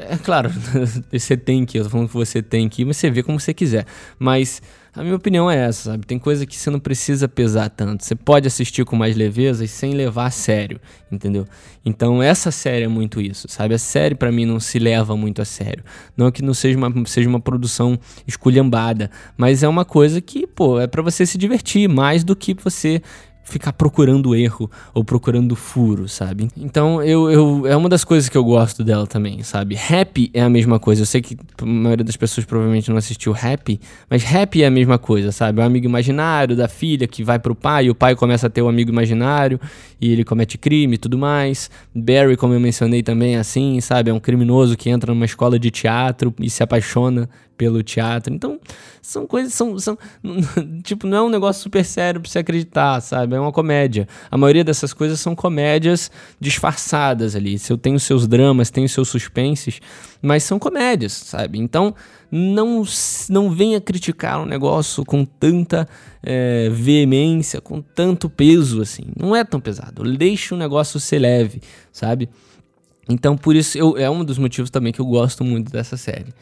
É 0.08 0.18
claro, 0.18 0.50
você 1.12 1.36
tem 1.36 1.66
que, 1.66 1.78
eu 1.78 1.84
tô 1.84 1.90
falando 1.90 2.08
que 2.08 2.14
você 2.14 2.42
tem 2.42 2.70
que, 2.70 2.86
mas 2.86 2.98
você 2.98 3.10
vê 3.10 3.22
como 3.22 3.40
você 3.40 3.54
quiser. 3.54 3.86
Mas 4.18 4.62
a 4.96 5.04
minha 5.04 5.16
opinião 5.16 5.50
é 5.50 5.56
essa, 5.56 5.92
sabe? 5.92 6.06
Tem 6.06 6.18
coisa 6.18 6.46
que 6.46 6.56
você 6.56 6.70
não 6.70 6.80
precisa 6.80 7.28
pesar 7.28 7.70
tanto. 7.70 8.04
Você 8.04 8.16
pode 8.16 8.48
assistir 8.48 8.84
com 8.86 8.96
mais 8.96 9.16
leveza 9.16 9.64
e 9.64 9.68
sem 9.68 9.94
levar 9.94 10.26
a 10.26 10.32
sério, 10.32 10.80
entendeu? 11.12 11.46
Então 11.86 12.24
essa 12.24 12.50
série 12.50 12.86
é 12.86 12.88
muito 12.88 13.22
isso, 13.22 13.48
sabe? 13.50 13.74
A 13.74 13.78
série 13.78 14.16
para 14.16 14.32
mim 14.32 14.46
não 14.46 14.60
se 14.60 14.80
leva 14.80 15.16
muito 15.16 15.42
a 15.42 15.46
sério. 15.46 15.84
Não 16.18 16.32
que 16.32 16.42
não 16.42 16.54
seja 16.54 16.78
uma, 16.78 17.06
seja 17.06 17.30
uma 17.30 17.40
produção 17.40 18.00
esculhambada, 18.26 19.12
mas 19.38 19.64
é 19.64 19.68
uma 19.68 19.86
coisa 19.86 20.20
que, 20.22 20.48
pô, 20.48 20.80
é 20.80 20.88
para 20.88 21.02
você 21.02 21.26
se 21.26 21.38
divertir 21.38 21.88
mais 21.88 22.24
do 22.24 22.36
que 22.36 22.54
você 22.54 23.02
ficar 23.50 23.74
procurando 23.74 24.36
erro 24.36 24.70
ou 24.94 25.04
procurando 25.04 25.56
furo, 25.56 26.08
sabe? 26.08 26.48
Então, 26.56 27.02
eu, 27.04 27.30
eu 27.32 27.68
é 27.68 27.76
uma 27.76 27.90
das 27.90 28.04
coisas 28.04 28.30
que 28.30 28.38
eu 28.38 28.44
gosto 28.44 28.84
dela 28.84 29.08
também, 29.08 29.42
sabe? 29.44 29.76
Happy 29.76 30.30
é 30.34 30.42
a 30.42 30.50
mesma 30.50 30.80
coisa. 30.80 31.02
Eu 31.02 31.06
sei 31.06 31.22
que 31.22 31.38
a 31.62 31.66
maioria 31.66 32.06
das 32.06 32.16
pessoas 32.16 32.46
provavelmente 32.46 32.90
não 32.90 32.98
assistiu 32.98 33.34
Happy, 33.34 33.80
mas 34.10 34.24
Happy 34.24 34.64
é 34.64 34.68
a 34.68 34.72
mesma 34.72 34.98
coisa, 34.98 35.32
sabe? 35.32 35.60
Um 35.60 35.64
amigo 35.64 35.86
imaginário 35.86 36.56
da 36.56 36.68
filha 36.68 37.08
que 37.08 37.24
vai 37.24 37.40
pro 37.40 37.56
pai, 37.56 37.86
e 37.86 37.90
o 37.90 37.96
pai 37.96 38.16
começa 38.16 38.48
a 38.48 38.50
ter 38.50 38.62
um 38.62 38.70
amigo 38.70 38.92
imaginário 38.92 39.60
e 40.00 40.12
ele 40.12 40.24
comete 40.24 40.58
crime 40.58 40.96
e 40.96 40.98
tudo 40.98 41.18
mais. 41.18 41.70
Barry, 41.94 42.38
como 42.38 42.54
eu 42.54 42.60
mencionei 42.60 43.02
também, 43.02 43.36
é 43.36 43.40
assim, 43.40 43.82
sabe? 43.82 44.12
É 44.12 44.14
um 44.14 44.20
criminoso 44.20 44.78
que 44.78 44.90
entra 44.90 45.14
numa 45.14 45.26
escola 45.26 45.58
de 45.58 45.72
teatro 45.72 46.34
e 46.40 46.50
se 46.50 46.62
apaixona 46.62 47.30
pelo 47.60 47.84
teatro. 47.84 48.34
Então, 48.34 48.58
são 49.02 49.28
coisas, 49.28 49.54
são, 49.54 49.78
são 49.78 49.98
tipo, 50.82 51.06
não 51.06 51.18
é 51.18 51.22
um 51.24 51.30
negócio 51.30 51.62
super 51.62 51.84
sério 51.84 52.22
pra 52.22 52.32
você 52.32 52.40
acreditar, 52.40 53.02
sabe? 53.02 53.36
É 53.36 53.40
uma 53.40 53.52
comédia. 53.52 54.08
A 54.32 54.38
maioria 54.38 54.64
dessas 54.64 54.94
coisas 54.94 55.20
são 55.20 55.36
comédias 55.36 56.10
disfarçadas 56.40 57.36
ali. 57.36 57.58
Eu 57.70 57.78
tenho 57.78 58.00
seus 58.00 58.26
dramas, 58.28 58.70
tenho 58.70 58.88
seus 58.88 59.10
suspenses, 59.10 59.82
mas 60.22 60.44
são 60.44 60.58
comédias, 60.58 61.12
sabe? 61.12 61.60
Então, 61.60 61.94
não, 62.32 62.82
não 63.30 63.52
venha 63.52 63.82
criticar 63.82 64.42
um 64.42 64.46
negócio 64.46 65.04
com 65.04 65.26
tanta 65.26 65.86
é, 66.24 66.70
veemência, 66.72 67.60
com 67.60 67.82
tanto 67.82 68.30
peso, 68.30 68.82
assim. 68.82 69.04
Não 69.20 69.36
é 69.36 69.44
tão 69.44 69.60
pesado. 69.60 70.02
Deixe 70.16 70.54
o 70.54 70.58
negócio 70.58 70.98
ser 70.98 71.20
leve, 71.20 71.62
sabe? 71.92 72.30
Então, 73.10 73.36
por 73.36 73.54
isso, 73.54 73.78
eu, 73.78 73.98
é 73.98 74.10
um 74.10 74.24
dos 74.24 74.38
motivos 74.38 74.70
também 74.70 74.94
que 74.94 75.02
eu 75.02 75.06
gosto 75.06 75.44
muito 75.44 75.70
dessa 75.70 75.98
série. 75.98 76.34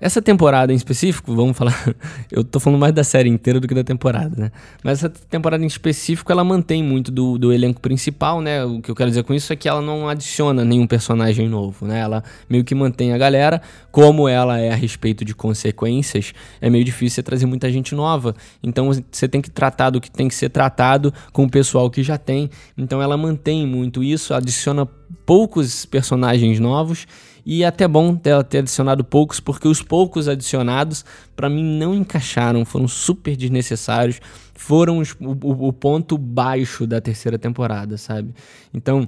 Essa 0.00 0.20
temporada 0.20 0.72
em 0.72 0.76
específico, 0.76 1.34
vamos 1.34 1.56
falar. 1.56 1.94
Eu 2.30 2.44
tô 2.44 2.60
falando 2.60 2.78
mais 2.78 2.92
da 2.92 3.02
série 3.02 3.28
inteira 3.28 3.58
do 3.58 3.66
que 3.66 3.74
da 3.74 3.82
temporada, 3.82 4.34
né? 4.36 4.52
Mas 4.84 4.98
essa 4.98 5.08
temporada 5.08 5.64
em 5.64 5.66
específico, 5.66 6.30
ela 6.30 6.44
mantém 6.44 6.82
muito 6.82 7.10
do, 7.10 7.38
do 7.38 7.52
elenco 7.52 7.80
principal, 7.80 8.40
né? 8.40 8.62
O 8.64 8.80
que 8.80 8.90
eu 8.90 8.94
quero 8.94 9.08
dizer 9.08 9.24
com 9.24 9.32
isso 9.32 9.52
é 9.52 9.56
que 9.56 9.68
ela 9.68 9.80
não 9.80 10.08
adiciona 10.08 10.64
nenhum 10.64 10.86
personagem 10.86 11.48
novo, 11.48 11.86
né? 11.86 12.00
Ela 12.00 12.22
meio 12.48 12.62
que 12.62 12.74
mantém 12.74 13.12
a 13.12 13.18
galera. 13.18 13.62
Como 13.90 14.28
ela 14.28 14.58
é 14.58 14.70
a 14.70 14.74
respeito 14.74 15.24
de 15.24 15.34
consequências, 15.34 16.34
é 16.60 16.68
meio 16.68 16.84
difícil 16.84 17.16
você 17.16 17.22
trazer 17.22 17.46
muita 17.46 17.70
gente 17.72 17.94
nova. 17.94 18.34
Então 18.62 18.90
você 19.10 19.26
tem 19.26 19.40
que 19.40 19.50
tratar 19.50 19.90
do 19.90 20.00
que 20.00 20.10
tem 20.10 20.28
que 20.28 20.34
ser 20.34 20.50
tratado 20.50 21.12
com 21.32 21.44
o 21.44 21.50
pessoal 21.50 21.90
que 21.90 22.02
já 22.02 22.18
tem. 22.18 22.50
Então 22.76 23.00
ela 23.00 23.16
mantém 23.16 23.66
muito 23.66 24.04
isso, 24.04 24.34
adiciona 24.34 24.86
poucos 25.24 25.86
personagens 25.86 26.60
novos 26.60 27.06
e 27.46 27.62
é 27.62 27.66
até 27.68 27.86
bom 27.86 28.12
dela 28.12 28.42
ter 28.42 28.58
adicionado 28.58 29.04
poucos, 29.04 29.38
porque 29.38 29.68
os 29.68 29.80
poucos 29.80 30.26
adicionados, 30.26 31.04
para 31.36 31.48
mim, 31.48 31.62
não 31.62 31.94
encaixaram, 31.94 32.64
foram 32.64 32.88
super 32.88 33.36
desnecessários, 33.36 34.20
foram 34.52 34.98
os, 34.98 35.12
o, 35.20 35.68
o 35.68 35.72
ponto 35.72 36.18
baixo 36.18 36.88
da 36.88 37.00
terceira 37.00 37.38
temporada, 37.38 37.96
sabe? 37.96 38.34
Então, 38.74 39.06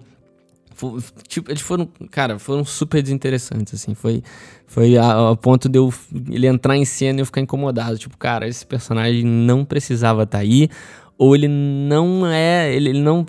tipo, 1.27 1.51
eles 1.51 1.63
foram, 1.63 1.89
cara, 2.13 2.39
foram 2.39 2.65
super 2.65 3.03
desinteressantes, 3.03 3.75
assim, 3.75 3.93
foi, 3.93 4.23
foi 4.69 4.97
a, 4.97 5.35
ponto 5.35 5.69
de 5.69 5.77
eu, 5.77 5.93
ele 6.31 6.47
entrar 6.47 6.77
em 6.77 6.85
cena 6.85 7.19
e 7.19 7.23
eu 7.23 7.27
ficar 7.27 7.41
incomodado, 7.41 7.99
tipo, 7.99 8.17
cara, 8.17 8.47
esse 8.47 8.65
personagem 8.65 9.25
não 9.25 9.65
precisava 9.65 10.23
estar 10.23 10.39
tá 10.39 10.43
aí, 10.43 10.71
ou 11.19 11.35
ele 11.35 11.49
não 11.49 12.25
é, 12.25 12.73
ele, 12.73 12.91
ele 12.91 13.03
não 13.03 13.27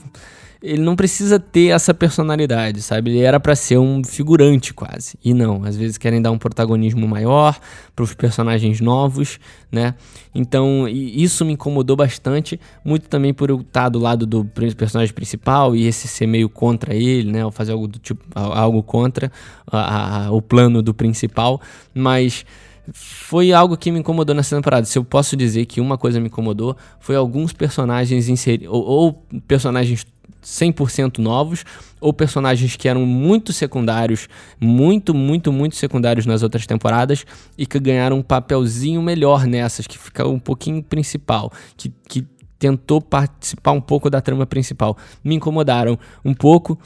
ele 0.62 0.82
não 0.82 0.96
precisa 0.96 1.40
ter 1.40 1.68
essa 1.68 1.94
personalidade, 1.94 2.82
sabe? 2.82 3.12
Ele 3.12 3.20
era 3.20 3.40
para 3.40 3.56
ser 3.56 3.78
um 3.78 4.04
figurante 4.04 4.74
quase. 4.74 5.18
E 5.24 5.34
não, 5.34 5.64
às 5.64 5.78
vezes 5.78 5.98
querem 5.98 6.22
dar 6.22 6.32
um 6.32 6.38
protagonismo 6.38 7.08
maior 7.08 7.58
para 7.96 8.04
os 8.04 8.14
personagens 8.14 8.82
novos, 8.82 9.40
né? 9.72 9.96
Então, 10.36 10.86
isso 10.88 11.46
me 11.46 11.54
incomodou 11.54 11.96
bastante, 11.96 12.60
muito 12.84 13.08
também 13.08 13.34
por 13.34 13.50
eu 13.50 13.62
estar 13.62 13.88
do 13.88 14.00
lado 14.00 14.26
do 14.26 14.44
personagem 14.76 15.14
principal 15.14 15.76
e 15.76 15.88
esse 15.88 16.08
ser 16.10 16.28
meio 16.28 16.50
contra 16.50 16.94
ele, 16.94 17.32
né? 17.32 17.46
Ou 17.46 17.52
fazer 17.52 17.72
algo 17.72 17.88
do 17.88 17.98
tipo 17.98 18.26
algo 18.36 18.84
contra 18.84 19.32
a, 19.72 20.26
a, 20.26 20.32
o 20.32 20.42
plano 20.42 20.82
do 20.82 20.94
principal, 20.94 21.62
mas 21.94 22.46
foi 22.92 23.54
algo 23.54 23.78
que 23.78 23.92
me 23.92 24.00
incomodou 24.00 24.36
nessa 24.36 24.56
temporada. 24.56 24.86
Se 24.86 24.98
eu 24.98 25.06
posso 25.06 25.38
dizer 25.38 25.66
que 25.68 25.80
uma 25.80 25.98
coisa 25.98 26.20
me 26.20 26.28
incomodou, 26.28 26.76
foi 27.00 27.16
alguns 27.16 27.54
personagens 27.54 28.28
inseridos, 28.28 28.68
ou, 28.74 28.84
ou 28.84 29.14
personagens 29.48 30.06
100% 30.44 31.18
novos 31.20 31.64
ou 32.00 32.14
personagens 32.14 32.76
que 32.76 32.88
eram 32.88 33.06
muito 33.06 33.52
secundários, 33.52 34.28
muito, 34.60 35.14
muito, 35.14 35.52
muito 35.52 35.76
secundários 35.76 36.26
nas 36.26 36.44
outras 36.44 36.66
temporadas 36.66 37.26
e 37.58 37.66
que 37.66 37.80
ganharam 37.80 38.18
um 38.18 38.22
papelzinho 38.22 39.02
melhor 39.02 39.46
nessas, 39.46 39.86
que 39.86 39.98
ficou 39.98 40.34
um 40.34 40.40
pouquinho 40.40 40.82
principal, 40.82 41.52
que, 41.76 41.90
que 42.08 42.26
tentou 42.58 43.02
participar 43.02 43.72
um 43.72 43.82
pouco 43.82 44.10
da 44.10 44.22
trama 44.22 44.46
principal. 44.46 44.98
Me 45.24 45.36
incomodaram 45.36 45.98
um 46.24 46.34
pouco, 46.34 46.78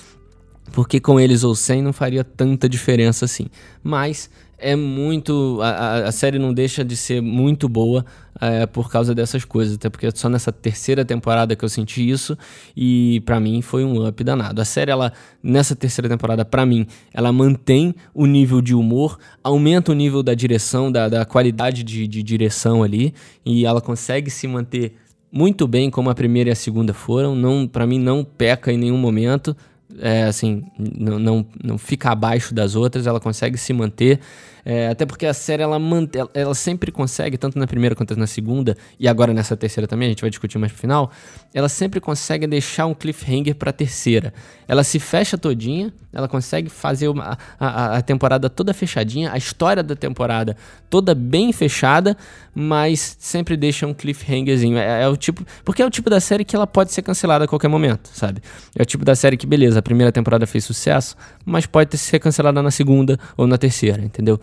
porque 0.74 1.00
com 1.00 1.20
eles 1.20 1.44
ou 1.44 1.54
sem 1.54 1.84
não 1.84 1.94
faria 1.94 2.24
tanta 2.24 2.68
diferença 2.68 3.26
assim. 3.26 3.46
Mas 3.84 4.30
é 4.58 4.76
muito. 4.76 5.60
A, 5.62 6.08
a, 6.08 6.12
série 6.12 6.40
não 6.40 6.52
deixa 6.52 6.84
de 6.84 6.98
ser 6.98 7.22
muito 7.22 7.70
boa 7.70 8.04
é, 8.42 8.66
por 8.66 8.90
causa 8.90 9.14
dessas 9.14 9.46
coisas. 9.46 9.76
Até 9.76 9.88
porque 9.88 10.10
só 10.16 10.28
nessa 10.28 10.52
terceira 10.52 11.06
temporada 11.06 11.56
que 11.56 11.64
eu 11.64 11.70
senti 11.70 12.10
isso. 12.10 12.36
E 12.76 13.22
para 13.24 13.40
mim 13.40 13.62
foi 13.62 13.86
um 13.86 14.08
up 14.08 14.24
danado. 14.24 14.60
A 14.60 14.66
série, 14.66 14.90
ela, 14.90 15.14
nessa 15.44 15.76
terceira 15.76 16.10
temporada, 16.10 16.44
para 16.44 16.66
mim, 16.66 16.88
ela 17.14 17.32
mantém 17.32 17.94
o 18.12 18.26
nível 18.26 18.60
de 18.60 18.74
humor, 18.74 19.20
aumenta 19.44 19.92
o 19.92 19.96
nível 19.96 20.24
da 20.24 20.34
direção, 20.34 20.92
da, 20.92 21.08
da 21.08 21.24
qualidade 21.24 21.84
de, 21.84 22.08
de 22.08 22.24
direção 22.24 22.82
ali. 22.82 23.14
E 23.46 23.64
ela 23.64 23.80
consegue 23.80 24.32
se 24.32 24.48
manter 24.48 24.96
muito 25.32 25.68
bem 25.68 25.92
como 25.92 26.10
a 26.10 26.16
primeira 26.16 26.50
e 26.50 26.54
a 26.54 26.56
segunda 26.56 26.96
foram. 26.96 27.36
Não, 27.36 27.68
para 27.68 27.86
mim, 27.86 28.00
não 28.00 28.24
peca 28.24 28.72
em 28.72 28.78
nenhum 28.78 28.98
momento. 28.98 29.56
É, 30.00 30.24
assim, 30.24 30.64
não, 30.78 31.20
não, 31.20 31.46
não 31.64 31.78
fica 31.78 32.12
abaixo 32.12 32.54
das 32.54 32.76
outras, 32.76 33.08
ela 33.08 33.20
consegue 33.20 33.58
se 33.58 33.74
manter. 33.74 34.20
É, 34.66 34.88
até 34.88 35.06
porque 35.06 35.26
a 35.26 35.34
série 35.34 35.62
ela, 35.62 35.78
mantém, 35.78 36.26
ela 36.34 36.56
sempre 36.56 36.92
consegue, 36.92 37.38
tanto 37.38 37.60
na 37.60 37.68
primeira 37.68 37.96
quanto 37.96 38.16
na 38.16 38.28
segunda, 38.28 38.78
e 39.00 39.08
agora 39.08 39.34
nessa 39.34 39.58
terceira 39.58 39.88
também, 39.88 40.08
a 40.08 40.10
gente 40.10 40.22
vai 40.22 40.30
discutir 40.30 40.58
mais 40.58 40.72
pro 40.72 40.80
final, 40.80 41.12
ela 41.54 41.68
sempre 41.68 42.00
consegue 42.00 42.48
deixar 42.48 42.86
um 42.86 42.94
cliffhanger 42.94 43.56
pra 43.56 43.74
terceira. 43.74 44.34
Ela 44.68 44.84
se 44.84 45.00
fecha 45.00 45.38
todinha, 45.38 45.94
ela 46.14 46.28
consegue 46.28 46.70
fazer 46.70 47.08
uma, 47.08 47.38
a, 47.60 47.98
a, 47.98 48.02
temporada 48.02 48.50
toda 48.50 48.74
fechadinha, 48.74 49.32
a 49.32 49.38
história 49.38 49.84
da 49.84 49.96
temporada 49.96 50.56
toda 50.90 51.14
bem 51.14 51.52
fechada, 51.52 52.16
mas 52.54 53.18
sempre 53.20 53.58
deixa 53.58 53.86
um 53.88 53.94
cliffhangerzinho. 53.94 54.78
É, 54.78 55.04
é, 55.04 55.08
o 55.08 55.18
tipo. 55.18 55.44
Porque 55.66 55.82
é 55.82 55.86
o 55.86 55.90
tipo 55.90 56.10
da 56.10 56.20
série 56.20 56.46
que 56.46 56.56
ela 56.56 56.68
pode 56.68 56.92
ser 56.92 57.02
cancelada 57.02 57.46
a 57.46 57.48
qualquer 57.48 57.68
momento, 57.68 58.10
sabe? 58.14 58.42
É 58.76 58.84
o 58.84 58.86
tipo 58.86 59.04
da 59.04 59.16
série 59.16 59.36
que, 59.36 59.48
beleza, 59.48 59.80
a 59.80 59.82
primeira 59.82 60.12
temporada 60.12 60.46
fez 60.46 60.64
sucesso, 60.64 61.16
mas 61.44 61.66
pode 61.66 61.98
ser 61.98 62.20
cancelada 62.20 62.62
na 62.62 62.72
segunda 62.72 63.20
ou 63.36 63.48
na 63.48 63.58
terceira, 63.58 64.02
entendeu? 64.02 64.40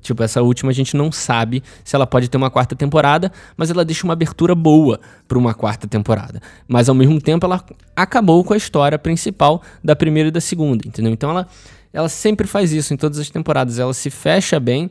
Tipo, 0.00 0.22
essa 0.22 0.42
última 0.42 0.70
a 0.70 0.74
gente 0.74 0.96
não 0.96 1.12
sabe 1.12 1.62
se 1.84 1.94
ela 1.94 2.06
pode 2.06 2.28
ter 2.28 2.36
uma 2.36 2.50
quarta 2.50 2.74
temporada, 2.74 3.30
mas 3.56 3.70
ela 3.70 3.84
deixa 3.84 4.04
uma 4.04 4.12
abertura 4.12 4.54
boa 4.54 5.00
para 5.28 5.38
uma 5.38 5.54
quarta 5.54 5.86
temporada. 5.86 6.40
Mas 6.66 6.88
ao 6.88 6.94
mesmo 6.94 7.20
tempo 7.20 7.46
ela 7.46 7.64
acabou 7.94 8.42
com 8.42 8.54
a 8.54 8.56
história 8.56 8.98
principal 8.98 9.62
da 9.82 9.94
primeira 9.94 10.28
e 10.28 10.32
da 10.32 10.40
segunda, 10.40 10.86
entendeu? 10.86 11.12
Então 11.12 11.30
ela, 11.30 11.46
ela 11.92 12.08
sempre 12.08 12.46
faz 12.46 12.72
isso 12.72 12.92
em 12.92 12.96
todas 12.96 13.18
as 13.18 13.30
temporadas. 13.30 13.78
Ela 13.78 13.94
se 13.94 14.10
fecha 14.10 14.58
bem, 14.58 14.90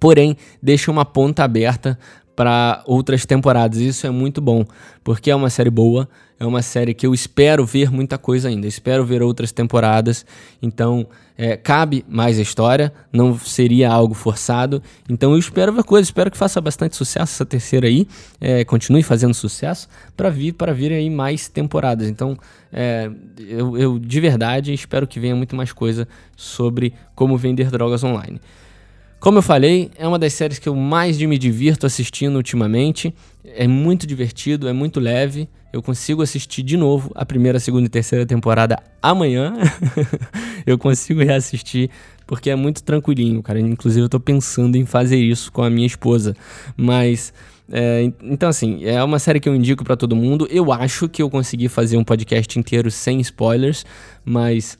porém 0.00 0.36
deixa 0.62 0.90
uma 0.90 1.04
ponta 1.04 1.44
aberta 1.44 1.98
para 2.34 2.82
outras 2.86 3.24
temporadas. 3.24 3.78
Isso 3.78 4.06
é 4.06 4.10
muito 4.10 4.40
bom, 4.40 4.64
porque 5.02 5.30
é 5.30 5.36
uma 5.36 5.50
série 5.50 5.70
boa, 5.70 6.08
é 6.38 6.46
uma 6.46 6.62
série 6.62 6.94
que 6.94 7.06
eu 7.06 7.14
espero 7.14 7.64
ver 7.64 7.90
muita 7.90 8.18
coisa 8.18 8.48
ainda, 8.48 8.66
espero 8.66 9.04
ver 9.04 9.22
outras 9.22 9.52
temporadas. 9.52 10.26
Então, 10.60 11.06
é, 11.36 11.56
cabe 11.56 12.04
mais 12.08 12.38
a 12.38 12.42
história, 12.42 12.92
não 13.12 13.36
seria 13.38 13.90
algo 13.90 14.14
forçado. 14.14 14.82
Então, 15.08 15.32
eu 15.32 15.38
espero 15.38 15.72
ver 15.72 15.82
coisas, 15.84 16.08
espero 16.08 16.30
que 16.30 16.36
faça 16.36 16.60
bastante 16.60 16.96
sucesso 16.96 17.34
essa 17.34 17.46
terceira 17.46 17.86
aí, 17.86 18.06
é, 18.40 18.64
continue 18.64 19.02
fazendo 19.02 19.34
sucesso 19.34 19.88
para 20.16 20.30
vir 20.30 20.52
para 20.52 20.72
vir 20.72 20.92
aí 20.92 21.10
mais 21.10 21.48
temporadas. 21.48 22.08
Então, 22.08 22.38
é, 22.72 23.10
eu, 23.38 23.76
eu 23.76 23.98
de 23.98 24.20
verdade 24.20 24.72
espero 24.72 25.06
que 25.06 25.18
venha 25.18 25.34
muito 25.34 25.56
mais 25.56 25.72
coisa 25.72 26.06
sobre 26.36 26.94
como 27.14 27.36
vender 27.36 27.70
drogas 27.70 28.04
online. 28.04 28.40
Como 29.24 29.38
eu 29.38 29.42
falei, 29.42 29.90
é 29.96 30.06
uma 30.06 30.18
das 30.18 30.34
séries 30.34 30.58
que 30.58 30.68
eu 30.68 30.76
mais 30.76 31.16
me 31.18 31.38
divirto 31.38 31.86
assistindo 31.86 32.36
ultimamente. 32.36 33.14
É 33.42 33.66
muito 33.66 34.06
divertido, 34.06 34.68
é 34.68 34.72
muito 34.72 35.00
leve. 35.00 35.48
Eu 35.74 35.82
consigo 35.82 36.22
assistir 36.22 36.62
de 36.62 36.76
novo 36.76 37.10
a 37.16 37.26
primeira, 37.26 37.58
segunda 37.58 37.86
e 37.86 37.88
terceira 37.88 38.24
temporada 38.24 38.80
amanhã. 39.02 39.52
eu 40.64 40.78
consigo 40.78 41.20
reassistir 41.20 41.90
porque 42.28 42.48
é 42.48 42.54
muito 42.54 42.80
tranquilinho, 42.84 43.42
cara. 43.42 43.58
Inclusive, 43.58 44.04
eu 44.04 44.08
tô 44.08 44.20
pensando 44.20 44.76
em 44.76 44.86
fazer 44.86 45.16
isso 45.16 45.50
com 45.50 45.64
a 45.64 45.68
minha 45.68 45.88
esposa. 45.88 46.36
Mas. 46.76 47.34
É, 47.68 48.08
então, 48.22 48.48
assim, 48.48 48.84
é 48.84 49.02
uma 49.02 49.18
série 49.18 49.40
que 49.40 49.48
eu 49.48 49.54
indico 49.56 49.82
para 49.82 49.96
todo 49.96 50.14
mundo. 50.14 50.46
Eu 50.48 50.72
acho 50.72 51.08
que 51.08 51.20
eu 51.20 51.28
consegui 51.28 51.68
fazer 51.68 51.96
um 51.96 52.04
podcast 52.04 52.56
inteiro 52.56 52.88
sem 52.88 53.20
spoilers, 53.20 53.84
mas 54.24 54.78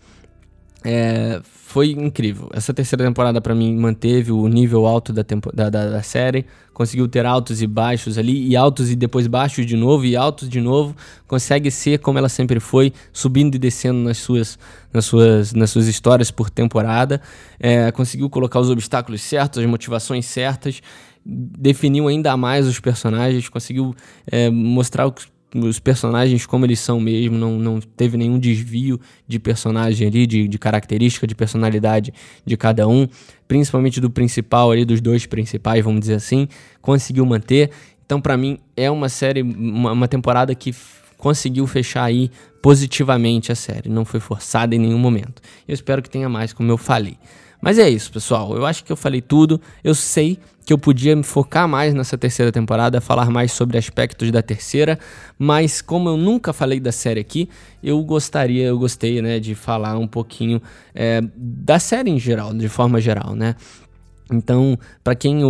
é, 0.84 1.40
foi 1.74 1.90
incrível. 1.90 2.48
Essa 2.54 2.72
terceira 2.72 3.04
temporada 3.04 3.40
para 3.40 3.52
mim 3.52 3.74
manteve 3.74 4.30
o 4.30 4.46
nível 4.46 4.86
alto 4.86 5.12
da, 5.12 5.24
da, 5.52 5.68
da, 5.68 5.90
da, 5.90 6.02
série, 6.04 6.46
conseguiu 6.72 7.08
ter 7.08 7.26
altos 7.26 7.60
e 7.60 7.66
baixos 7.66 8.16
ali, 8.16 8.46
e 8.46 8.54
altos 8.54 8.92
e 8.92 8.94
depois 8.94 9.26
baixos 9.26 9.66
de 9.66 9.76
novo, 9.76 10.04
e 10.04 10.14
altos 10.14 10.48
de 10.48 10.60
novo. 10.60 10.94
Consegue 11.26 11.72
ser 11.72 11.98
como 11.98 12.16
ela 12.16 12.28
sempre 12.28 12.60
foi, 12.60 12.92
subindo 13.12 13.56
e 13.56 13.58
descendo 13.58 13.98
nas 13.98 14.18
suas, 14.18 14.56
nas 14.92 15.04
suas, 15.04 15.52
nas 15.52 15.68
suas 15.68 15.88
histórias 15.88 16.30
por 16.30 16.48
temporada. 16.48 17.20
É, 17.58 17.90
conseguiu 17.90 18.30
colocar 18.30 18.60
os 18.60 18.70
obstáculos 18.70 19.20
certos, 19.20 19.58
as 19.58 19.66
motivações 19.66 20.26
certas, 20.26 20.80
definiu 21.26 22.06
ainda 22.06 22.36
mais 22.36 22.68
os 22.68 22.78
personagens, 22.78 23.48
conseguiu 23.48 23.96
é, 24.30 24.48
mostrar 24.48 25.08
os 25.08 25.33
personagens 25.82 26.46
como 26.46 26.66
eles 26.66 26.80
são 26.80 27.00
mesmo, 27.00 27.36
não, 27.36 27.58
não 27.58 27.80
teve 27.80 28.16
nenhum 28.16 28.38
desvio 28.38 29.00
de 29.26 29.38
personagem 29.38 30.08
ali, 30.08 30.26
de, 30.26 30.48
de 30.48 30.58
característica, 30.58 31.26
de 31.26 31.34
personalidade 31.34 32.12
de 32.44 32.56
cada 32.56 32.88
um, 32.88 33.06
principalmente 33.46 34.00
do 34.00 34.10
principal 34.10 34.70
ali, 34.70 34.84
dos 34.84 35.00
dois 35.00 35.26
principais, 35.26 35.84
vamos 35.84 36.00
dizer 36.00 36.14
assim, 36.14 36.48
conseguiu 36.80 37.24
manter. 37.24 37.70
Então, 38.04 38.20
para 38.20 38.36
mim, 38.36 38.58
é 38.76 38.90
uma 38.90 39.08
série, 39.08 39.42
uma, 39.42 39.92
uma 39.92 40.08
temporada 40.08 40.54
que 40.54 40.74
conseguiu 41.16 41.66
fechar 41.66 42.04
aí 42.04 42.30
positivamente 42.60 43.52
a 43.52 43.54
série, 43.54 43.88
não 43.88 44.04
foi 44.04 44.20
forçada 44.20 44.74
em 44.74 44.78
nenhum 44.78 44.98
momento. 44.98 45.40
Eu 45.66 45.74
espero 45.74 46.02
que 46.02 46.10
tenha 46.10 46.28
mais, 46.28 46.52
como 46.52 46.70
eu 46.70 46.76
falei. 46.76 47.16
Mas 47.64 47.78
é 47.78 47.88
isso, 47.88 48.12
pessoal. 48.12 48.54
Eu 48.54 48.66
acho 48.66 48.84
que 48.84 48.92
eu 48.92 48.96
falei 48.96 49.22
tudo. 49.22 49.58
Eu 49.82 49.94
sei 49.94 50.38
que 50.66 50.72
eu 50.72 50.76
podia 50.76 51.16
me 51.16 51.22
focar 51.22 51.66
mais 51.66 51.94
nessa 51.94 52.18
terceira 52.18 52.52
temporada, 52.52 53.00
falar 53.00 53.30
mais 53.30 53.52
sobre 53.52 53.78
aspectos 53.78 54.30
da 54.30 54.42
terceira, 54.42 54.98
mas 55.38 55.80
como 55.80 56.10
eu 56.10 56.16
nunca 56.16 56.52
falei 56.52 56.78
da 56.78 56.92
série 56.92 57.20
aqui, 57.20 57.48
eu 57.82 58.02
gostaria, 58.02 58.66
eu 58.66 58.78
gostei, 58.78 59.20
né, 59.22 59.38
de 59.40 59.54
falar 59.54 59.96
um 59.96 60.06
pouquinho 60.06 60.60
é, 60.94 61.22
da 61.34 61.78
série 61.78 62.10
em 62.10 62.18
geral, 62.18 62.52
de 62.52 62.68
forma 62.68 63.00
geral, 63.00 63.34
né? 63.34 63.56
Então, 64.32 64.78
para 65.02 65.14
quem 65.14 65.40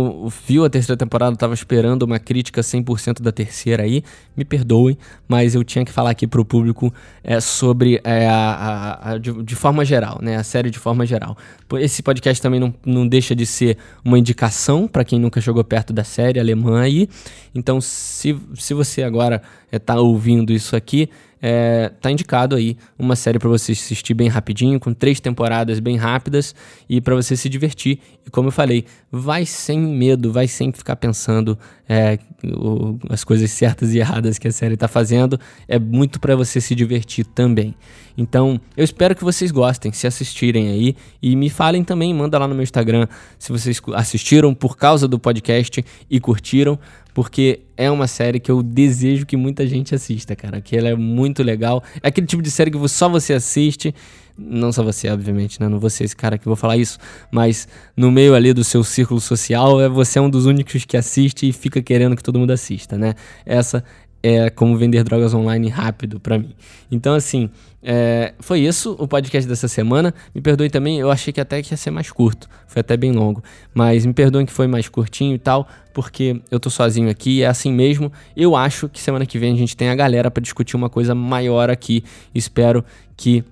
viu 0.45 0.65
a 0.65 0.69
terceira 0.69 0.97
temporada, 0.97 1.33
estava 1.33 1.53
esperando 1.53 2.03
uma 2.03 2.19
crítica 2.19 2.61
100% 2.61 3.21
da 3.21 3.31
terceira 3.31 3.83
aí, 3.83 4.03
me 4.35 4.43
perdoem, 4.43 4.97
mas 5.27 5.55
eu 5.55 5.63
tinha 5.63 5.85
que 5.85 5.91
falar 5.91 6.09
aqui 6.09 6.27
para 6.27 6.41
o 6.41 6.45
público 6.45 6.93
é, 7.23 7.39
sobre 7.39 8.01
é, 8.03 8.27
a, 8.27 8.33
a, 8.35 9.11
a 9.11 9.17
de, 9.17 9.31
de, 9.43 9.55
forma 9.55 9.85
geral, 9.85 10.19
né? 10.21 10.35
A 10.35 10.43
série 10.43 10.69
de 10.69 10.77
forma 10.77 11.05
geral. 11.05 11.37
Esse 11.79 12.03
podcast 12.03 12.41
também 12.41 12.59
não, 12.59 12.73
não 12.85 13.07
deixa 13.07 13.33
de 13.33 13.45
ser 13.45 13.77
uma 14.03 14.19
indicação 14.19 14.87
para 14.87 15.05
quem 15.05 15.19
nunca 15.19 15.39
chegou 15.39 15.63
perto 15.63 15.93
da 15.93 16.03
série 16.03 16.39
alemã 16.39 16.81
aí. 16.81 17.07
Então, 17.53 17.79
se, 17.79 18.37
se 18.55 18.73
você 18.73 19.03
agora 19.03 19.41
está 19.71 19.95
é, 19.95 19.99
ouvindo 19.99 20.51
isso 20.51 20.75
aqui, 20.75 21.09
é, 21.47 21.91
tá 22.01 22.09
indicado 22.09 22.55
aí 22.55 22.75
uma 22.97 23.15
série 23.15 23.37
para 23.37 23.47
você 23.47 23.73
assistir 23.73 24.15
bem 24.15 24.27
rapidinho, 24.27 24.79
com 24.79 24.91
três 24.91 25.19
temporadas 25.19 25.79
bem 25.79 25.95
rápidas 25.95 26.55
e 26.89 26.99
para 26.99 27.13
você 27.13 27.37
se 27.37 27.47
divertir. 27.47 27.99
E 28.25 28.31
como 28.31 28.47
eu 28.47 28.51
falei, 28.51 28.83
vai 29.11 29.45
sem 29.45 29.79
medo, 29.79 30.31
vai 30.31 30.47
sem 30.47 30.71
ficar 30.71 30.95
pensando 30.95 31.55
é, 31.87 32.17
o, 32.43 32.97
as 33.11 33.23
coisas 33.23 33.51
certas 33.51 33.93
e 33.93 33.99
erradas 33.99 34.39
que 34.39 34.47
a 34.47 34.51
série 34.51 34.75
tá 34.75 34.87
fazendo. 34.87 35.39
É 35.67 35.77
muito 35.77 36.19
para 36.19 36.35
você 36.35 36.59
se 36.59 36.73
divertir 36.73 37.23
também. 37.27 37.75
Então, 38.17 38.59
eu 38.75 38.83
espero 38.83 39.15
que 39.15 39.23
vocês 39.23 39.51
gostem, 39.51 39.91
se 39.91 40.07
assistirem 40.07 40.69
aí 40.69 40.95
e 41.21 41.35
me 41.35 41.51
falem 41.51 41.83
também, 41.83 42.11
manda 42.11 42.39
lá 42.39 42.47
no 42.47 42.55
meu 42.55 42.63
Instagram 42.63 43.07
se 43.37 43.51
vocês 43.51 43.79
assistiram 43.93 44.51
por 44.51 44.75
causa 44.77 45.07
do 45.07 45.19
podcast 45.19 45.85
e 46.09 46.19
curtiram 46.19 46.79
porque 47.15 47.61
é 47.77 47.89
uma 47.89 48.07
série 48.07 48.41
que 48.41 48.51
eu 48.51 48.61
desejo 48.61 49.25
que 49.25 49.37
muita 49.37 49.65
gente 49.65 49.95
assista, 49.95 50.35
cara. 50.35 50.59
Que 50.59 50.75
ela 50.75 50.89
é 50.89 50.95
muito 50.95 51.41
legal. 51.43 51.81
É 52.03 52.09
aquele 52.09 52.27
tipo 52.27 52.43
de 52.43 52.51
série 52.51 52.69
que 52.69 52.87
só 52.89 53.07
você 53.07 53.31
assiste. 53.31 53.95
Não 54.37 54.69
só 54.69 54.83
você, 54.83 55.07
obviamente, 55.07 55.61
né? 55.61 55.69
Não 55.69 55.79
ser 55.89 56.03
esse 56.03 56.15
cara 56.15 56.37
que 56.37 56.45
vou 56.45 56.57
falar 56.57 56.75
isso. 56.75 56.99
Mas 57.31 57.69
no 57.95 58.11
meio 58.11 58.35
ali 58.35 58.51
do 58.51 58.65
seu 58.65 58.83
círculo 58.83 59.21
social, 59.21 59.79
é 59.79 59.87
você 59.87 60.19
é 60.19 60.21
um 60.21 60.29
dos 60.29 60.45
únicos 60.45 60.83
que 60.83 60.97
assiste 60.97 61.47
e 61.47 61.53
fica 61.53 61.81
querendo 61.81 62.17
que 62.17 62.21
todo 62.21 62.37
mundo 62.37 62.51
assista, 62.51 62.97
né? 62.97 63.15
Essa 63.45 63.81
é 64.25 64.49
como 64.49 64.75
vender 64.75 65.03
drogas 65.03 65.35
online 65.35 65.69
rápido 65.69 66.19
para 66.19 66.39
mim. 66.39 66.55
Então, 66.89 67.13
assim, 67.13 67.47
é, 67.83 68.33
foi 68.39 68.61
isso 68.61 68.95
o 68.97 69.07
podcast 69.07 69.47
dessa 69.47 69.67
semana. 69.67 70.11
Me 70.33 70.41
perdoem 70.41 70.67
também, 70.67 70.99
eu 70.99 71.11
achei 71.11 71.31
que 71.31 71.39
até 71.39 71.61
que 71.61 71.71
ia 71.71 71.77
ser 71.77 71.91
mais 71.91 72.09
curto. 72.09 72.49
Foi 72.65 72.79
até 72.79 72.97
bem 72.97 73.11
longo. 73.11 73.43
Mas 73.71 74.03
me 74.03 74.13
perdoem 74.13 74.43
que 74.43 74.51
foi 74.51 74.65
mais 74.65 74.89
curtinho 74.89 75.35
e 75.35 75.37
tal, 75.37 75.67
porque 75.93 76.41
eu 76.49 76.59
tô 76.59 76.71
sozinho 76.71 77.07
aqui, 77.07 77.43
é 77.43 77.45
assim 77.45 77.71
mesmo. 77.71 78.11
Eu 78.35 78.55
acho 78.55 78.89
que 78.89 78.99
semana 78.99 79.27
que 79.27 79.37
vem 79.37 79.53
a 79.53 79.57
gente 79.57 79.77
tem 79.77 79.89
a 79.89 79.95
galera 79.95 80.31
para 80.31 80.41
discutir 80.41 80.75
uma 80.75 80.89
coisa 80.89 81.13
maior 81.13 81.69
aqui. 81.69 82.03
Espero 82.33 82.83
que 83.15 83.43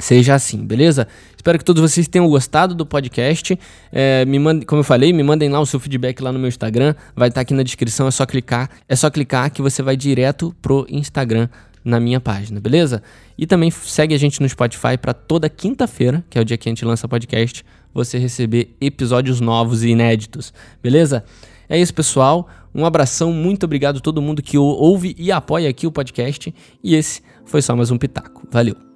seja 0.00 0.34
assim, 0.34 0.64
beleza? 0.64 1.06
Espero 1.36 1.58
que 1.58 1.64
todos 1.64 1.80
vocês 1.80 2.08
tenham 2.08 2.28
gostado 2.28 2.74
do 2.74 2.84
podcast. 2.84 3.58
É, 3.92 4.24
me 4.24 4.38
mandem, 4.38 4.66
como 4.66 4.80
eu 4.80 4.84
falei, 4.84 5.12
me 5.12 5.22
mandem 5.22 5.48
lá 5.48 5.60
o 5.60 5.66
seu 5.66 5.80
feedback 5.80 6.20
lá 6.20 6.32
no 6.32 6.38
meu 6.38 6.48
Instagram. 6.48 6.94
Vai 7.14 7.28
estar 7.28 7.36
tá 7.36 7.40
aqui 7.42 7.54
na 7.54 7.62
descrição, 7.62 8.06
é 8.06 8.10
só 8.10 8.26
clicar. 8.26 8.70
É 8.88 8.96
só 8.96 9.10
clicar 9.10 9.50
que 9.50 9.62
você 9.62 9.82
vai 9.82 9.96
direto 9.96 10.54
pro 10.60 10.86
Instagram 10.88 11.48
na 11.84 11.98
minha 11.98 12.20
página, 12.20 12.60
beleza? 12.60 13.02
E 13.38 13.46
também 13.46 13.70
segue 13.70 14.14
a 14.14 14.18
gente 14.18 14.40
no 14.40 14.48
Spotify 14.48 14.98
para 15.00 15.14
toda 15.14 15.48
quinta-feira, 15.48 16.24
que 16.28 16.38
é 16.38 16.42
o 16.42 16.44
dia 16.44 16.58
que 16.58 16.68
a 16.68 16.70
gente 16.70 16.84
lança 16.84 17.08
podcast, 17.08 17.64
você 17.92 18.18
receber 18.18 18.76
episódios 18.80 19.40
novos 19.40 19.82
e 19.82 19.88
inéditos, 19.88 20.52
beleza? 20.82 21.24
É 21.68 21.78
isso, 21.78 21.94
pessoal. 21.94 22.48
Um 22.74 22.84
abração, 22.84 23.32
muito 23.32 23.64
obrigado 23.64 23.98
a 23.98 24.00
todo 24.00 24.20
mundo 24.20 24.42
que 24.42 24.58
ouve 24.58 25.14
e 25.18 25.32
apoia 25.32 25.68
aqui 25.68 25.86
o 25.86 25.92
podcast. 25.92 26.54
E 26.82 26.94
esse 26.94 27.22
foi 27.44 27.62
só 27.62 27.74
mais 27.74 27.90
um 27.90 27.98
Pitaco. 27.98 28.46
Valeu! 28.50 28.89